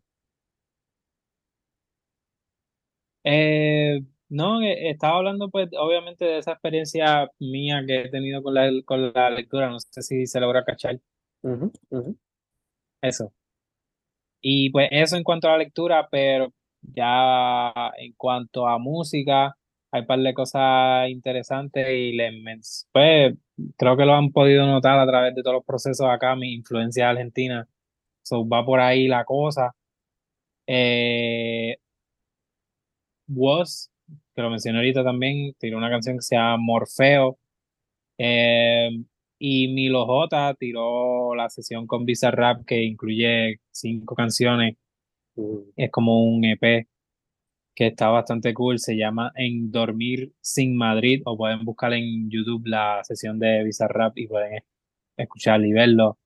Eh, 3.24 4.02
no, 4.34 4.62
eh, 4.62 4.90
estaba 4.90 5.18
hablando 5.18 5.50
pues 5.50 5.70
obviamente 5.78 6.26
de 6.26 6.40
esa 6.40 6.54
experiencia 6.54 7.30
mía 7.40 7.84
que 7.86 8.02
he 8.02 8.10
tenido 8.10 8.42
con 8.42 8.54
la, 8.56 8.70
con 8.86 9.14
la 9.14 9.30
lectura, 9.30 9.70
no 9.70 9.80
sé 9.80 10.02
si 10.02 10.26
se 10.26 10.40
logra 10.40 10.64
cachar. 10.66 11.00
Eso. 13.02 13.32
Y 14.42 14.72
pues 14.72 14.90
eso 14.92 15.18
en 15.18 15.24
cuanto 15.24 15.48
a 15.48 15.52
la 15.52 15.58
lectura, 15.60 16.08
pero 16.10 16.54
ya 16.82 17.72
en 17.98 18.14
cuanto 18.14 18.68
a 18.68 18.78
música, 18.80 19.56
hay 19.92 20.02
un 20.02 20.08
par 20.08 20.20
de 20.20 20.34
cosas 20.34 21.10
interesantes 21.10 21.88
y 21.90 22.14
les, 22.14 22.88
pues 22.92 23.36
creo 23.78 23.96
que 23.98 24.06
lo 24.06 24.14
han 24.16 24.32
podido 24.32 24.66
notar 24.66 25.00
a 25.00 25.08
través 25.08 25.36
de 25.36 25.44
todos 25.44 25.58
los 25.58 25.66
procesos 25.66 26.08
acá, 26.10 26.36
mi 26.36 26.54
influencia 26.54 27.10
argentina. 27.10 27.68
So, 28.24 28.48
va 28.48 28.66
por 28.66 28.80
ahí 28.80 29.08
la 29.08 29.26
cosa. 29.26 29.76
Eh, 30.68 31.78
Was, 33.28 33.93
que 34.36 34.42
lo 34.42 34.50
mencioné 34.50 34.80
ahorita 34.80 35.04
también, 35.04 35.54
tiró 35.60 35.78
una 35.78 35.90
canción 35.90 36.18
que 36.18 36.22
se 36.24 36.36
llama 36.36 36.58
Morfeo. 36.58 37.38
Eh, 38.18 38.90
y 39.40 39.68
Milo 39.70 40.06
J 40.06 40.56
tiró 40.56 41.36
la 41.36 41.50
sesión 41.50 41.88
con 41.88 42.06
Bizarrap 42.06 42.66
que 42.66 42.84
incluye 42.84 43.60
cinco 43.72 44.16
canciones. 44.16 44.78
Mm, 45.36 45.58
Es 45.76 45.92
como 45.92 46.24
un 46.26 46.46
EP 46.46 46.88
que 47.76 47.88
está 47.88 48.10
bastante 48.10 48.54
cool. 48.54 48.80
Se 48.80 48.96
llama 48.98 49.32
En 49.36 49.72
Dormir 49.72 50.34
Sin 50.42 50.78
Madrid 50.78 51.22
o 51.26 51.38
pueden 51.38 51.64
buscar 51.66 51.94
en 51.94 52.30
YouTube 52.30 52.66
la 52.68 53.04
sesión 53.04 53.40
de 53.40 53.64
Bizarrap 53.64 54.18
y 54.18 54.28
pueden 54.28 54.64
escucharlo 55.18 55.66
y 55.68 55.74
verlo. 55.74 56.18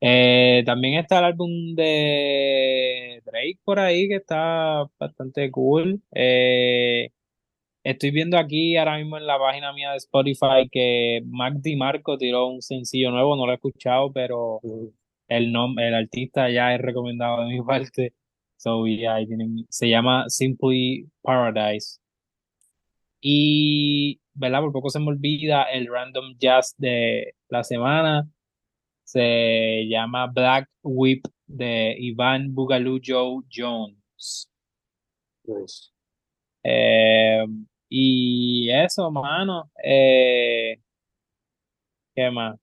Eh, 0.00 0.64
también 0.66 0.94
está 0.98 1.20
el 1.20 1.26
álbum 1.26 1.74
de 1.76 3.22
Drake 3.24 3.60
por 3.64 3.78
ahí 3.78 4.08
que 4.08 4.16
está 4.16 4.84
bastante 4.98 5.50
cool. 5.52 6.02
Eh, 6.12 7.10
estoy 7.84 8.10
viendo 8.10 8.38
aquí 8.38 8.76
ahora 8.76 8.98
mismo 8.98 9.18
en 9.18 9.26
la 9.26 9.38
página 9.38 9.72
mía 9.72 9.90
de 9.92 9.98
Spotify 9.98 10.68
que 10.70 11.22
Mac 11.26 11.54
DiMarco 11.56 12.16
tiró 12.18 12.48
un 12.48 12.62
sencillo 12.62 13.10
nuevo, 13.10 13.36
no 13.36 13.46
lo 13.46 13.52
he 13.52 13.56
escuchado, 13.56 14.12
pero 14.12 14.60
el 15.28 15.52
nombre, 15.52 15.88
el 15.88 15.94
artista 15.94 16.50
ya 16.50 16.74
es 16.74 16.80
recomendado 16.80 17.42
de 17.42 17.48
mi 17.48 17.62
parte. 17.66 18.14
So, 18.56 18.86
yeah, 18.86 19.16
tienen, 19.26 19.66
se 19.68 19.88
llama 19.88 20.26
Simply 20.28 21.10
Paradise. 21.22 21.98
Y, 23.20 24.20
¿verdad? 24.34 24.60
Por 24.60 24.72
poco 24.72 24.90
se 24.90 25.00
me 25.00 25.08
olvida 25.08 25.64
el 25.64 25.88
random 25.88 26.36
jazz 26.38 26.74
de 26.78 27.34
la 27.48 27.64
semana. 27.64 28.28
Se 29.04 29.86
llama 29.88 30.28
Black 30.28 30.68
Whip 30.82 31.24
de 31.46 31.96
Iván 31.98 32.54
Bugalú 32.54 33.00
Joe 33.04 33.42
Jones. 33.52 34.48
nice. 35.44 35.90
Eh, 36.64 37.44
y 37.94 38.70
eso, 38.70 39.10
mano. 39.10 39.70
Eh, 39.84 40.80
¿qué 42.14 42.30
más? 42.30 42.58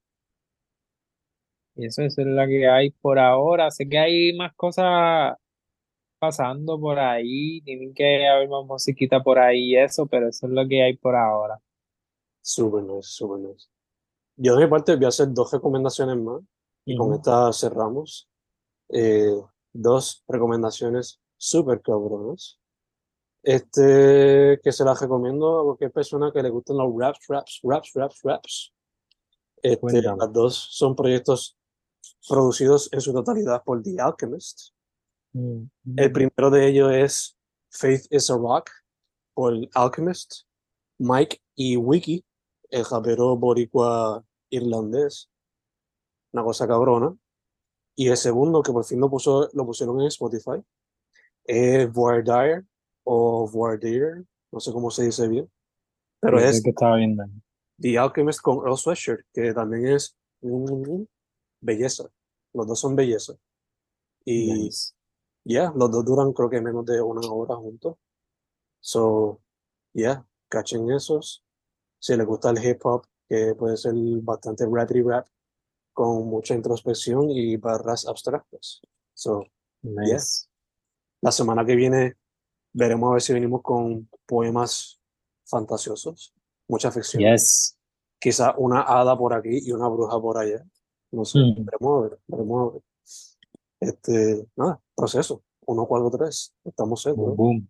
Y 1.75 1.85
eso 1.85 2.01
es 2.01 2.17
la 2.17 2.47
que 2.47 2.67
hay 2.67 2.89
por 2.89 3.19
ahora. 3.19 3.69
Sé 3.69 3.87
que 3.87 3.99
hay 3.99 4.33
más 4.35 4.55
cosas 4.55 5.37
pasando 6.17 6.79
por 6.79 6.97
ahí. 6.97 7.61
Tienen 7.61 7.93
que 7.93 8.27
haber 8.27 8.49
más 8.49 8.65
musiquita 8.65 9.21
por 9.21 9.37
ahí 9.37 9.73
y 9.73 9.77
eso, 9.77 10.07
pero 10.07 10.29
eso 10.29 10.47
es 10.47 10.51
lo 10.51 10.67
que 10.67 10.81
hay 10.81 10.97
por 10.97 11.15
ahora. 11.15 11.61
Super 12.41 12.81
nice, 12.81 13.09
super 13.09 13.37
nice. 13.37 13.67
Yo 14.35 14.55
de 14.55 14.65
mi 14.65 14.69
parte 14.71 14.95
voy 14.95 15.05
a 15.05 15.09
hacer 15.09 15.27
dos 15.31 15.53
recomendaciones 15.53 16.17
más 16.17 16.41
y 16.85 16.97
con 16.97 17.13
esta 17.13 17.53
cerramos. 17.53 18.27
Eh, 18.89 19.39
dos 19.73 20.23
recomendaciones 20.27 21.21
súper 21.37 21.81
cabronas. 21.81 22.59
Este 23.41 24.60
que 24.62 24.71
se 24.71 24.84
las 24.84 24.99
recomiendo 24.99 25.60
a 25.60 25.63
cualquier 25.63 25.91
persona 25.91 26.32
que 26.32 26.43
le 26.43 26.49
gusten 26.49 26.78
los 26.78 26.93
raps, 26.97 27.25
raps, 27.30 27.60
raps, 27.63 27.91
raps, 27.93 28.19
raps. 28.23 28.73
Este, 29.62 29.80
Cuéntame. 29.80 30.17
las 30.17 30.34
dos 30.34 30.56
son 30.71 30.95
proyectos 30.95 31.58
producidos 32.28 32.91
en 32.91 33.02
su 33.02 33.13
totalidad 33.13 33.63
por 33.63 33.82
The 33.82 33.99
Alchemist. 33.99 34.71
Mm, 35.34 35.63
El 35.95 36.12
primero 36.12 36.49
de 36.49 36.67
ellos 36.67 36.91
es 36.91 37.38
Faith 37.69 38.06
is 38.10 38.30
a 38.30 38.36
Rock 38.36 38.69
por 39.34 39.54
Alchemist, 39.73 40.43
Mike 40.97 41.41
y 41.56 41.78
Wiki, 41.78 42.25
el 42.69 42.86
rapero 42.86 43.38
boricua 43.38 44.23
irlandés. 44.49 45.30
Una 46.34 46.43
cosa 46.43 46.67
cabrona. 46.67 47.15
Y 47.95 48.08
el 48.08 48.17
segundo, 48.17 48.62
que 48.62 48.71
por 48.71 48.86
fin 48.86 48.99
lo, 48.99 49.10
puso, 49.10 49.49
lo 49.54 49.65
pusieron 49.65 49.99
en 50.02 50.08
Spotify, 50.08 50.63
es 51.43 51.91
Voir 51.91 52.23
Dire 52.23 52.65
o 53.12 53.48
Voir 53.48 53.80
Dire, 53.80 54.24
no 54.52 54.60
sé 54.60 54.72
cómo 54.72 54.91
se 54.91 55.04
dice 55.06 55.28
bien, 55.28 55.50
pero 56.19 56.38
Sí, 56.39 56.45
es 56.45 56.62
que 56.62 56.69
estaba 56.69 56.98
viendo. 56.98 57.24
The 57.82 57.98
Alchemist 57.98 58.39
con 58.41 58.58
Earl 58.58 58.78
Sweatshirt, 58.78 59.26
que 59.34 59.52
también 59.52 59.88
es 59.95 60.15
mm, 60.41 61.04
belleza. 61.62 62.08
Los 62.54 62.67
dos 62.67 62.80
son 62.80 62.95
belleza. 62.95 63.34
Y 64.26 64.54
Nice. 64.54 64.93
yeah, 65.43 65.74
los 65.76 65.89
dos 65.89 66.06
duran 66.06 66.34
creo 66.34 66.52
que 66.52 66.62
menos 66.62 66.86
de 66.86 67.02
una 67.02 67.28
hora 67.32 67.56
juntos. 67.56 67.95
So, 68.80 69.41
yeah, 69.93 70.24
cachen 70.48 70.91
esos. 70.91 71.43
Si 72.00 72.15
les 72.15 72.28
gusta 72.28 72.52
el 72.52 72.63
hip 72.63 72.80
hop, 72.86 73.08
que 73.28 73.56
puede 73.56 73.76
ser 73.76 73.93
bastante 74.22 74.65
rapid 74.72 75.04
rap, 75.08 75.28
con 75.93 76.28
mucha 76.28 76.54
introspección 76.54 77.32
y 77.32 77.58
barras 77.58 78.06
abstractas. 78.08 78.82
So, 79.15 79.45
Nice. 79.82 80.48
la 81.22 81.32
semana 81.32 81.65
que 81.65 81.76
viene 81.76 82.18
veremos 82.73 83.10
a 83.10 83.13
ver 83.13 83.21
si 83.21 83.34
venimos 83.34 83.62
con 83.62 84.10
poemas 84.25 84.99
fantasiosos, 85.45 86.34
mucha 86.67 86.91
ficción. 86.91 87.23
Yes. 87.23 87.75
Quizá 88.19 88.53
una 88.58 88.82
hada 88.82 89.17
por 89.17 89.34
aquí 89.34 89.60
y 89.65 89.71
una 89.71 89.88
bruja 89.88 90.19
por 90.19 90.38
allá. 90.38 90.63
No 91.12 91.25
sé, 91.25 91.39
Mm. 91.39 91.65
veremos 91.65 91.97
a 91.97 92.01
ver, 92.10 92.19
veremos 92.27 92.62
a 92.69 92.73
ver. 92.73 92.82
Este, 93.82 94.47
nada, 94.55 94.79
proceso. 94.95 95.41
1, 95.65 95.86
4, 95.86 96.10
3. 96.12 96.53
Estamos 96.65 97.01
seguros. 97.01 97.36
Boom. 97.38 97.69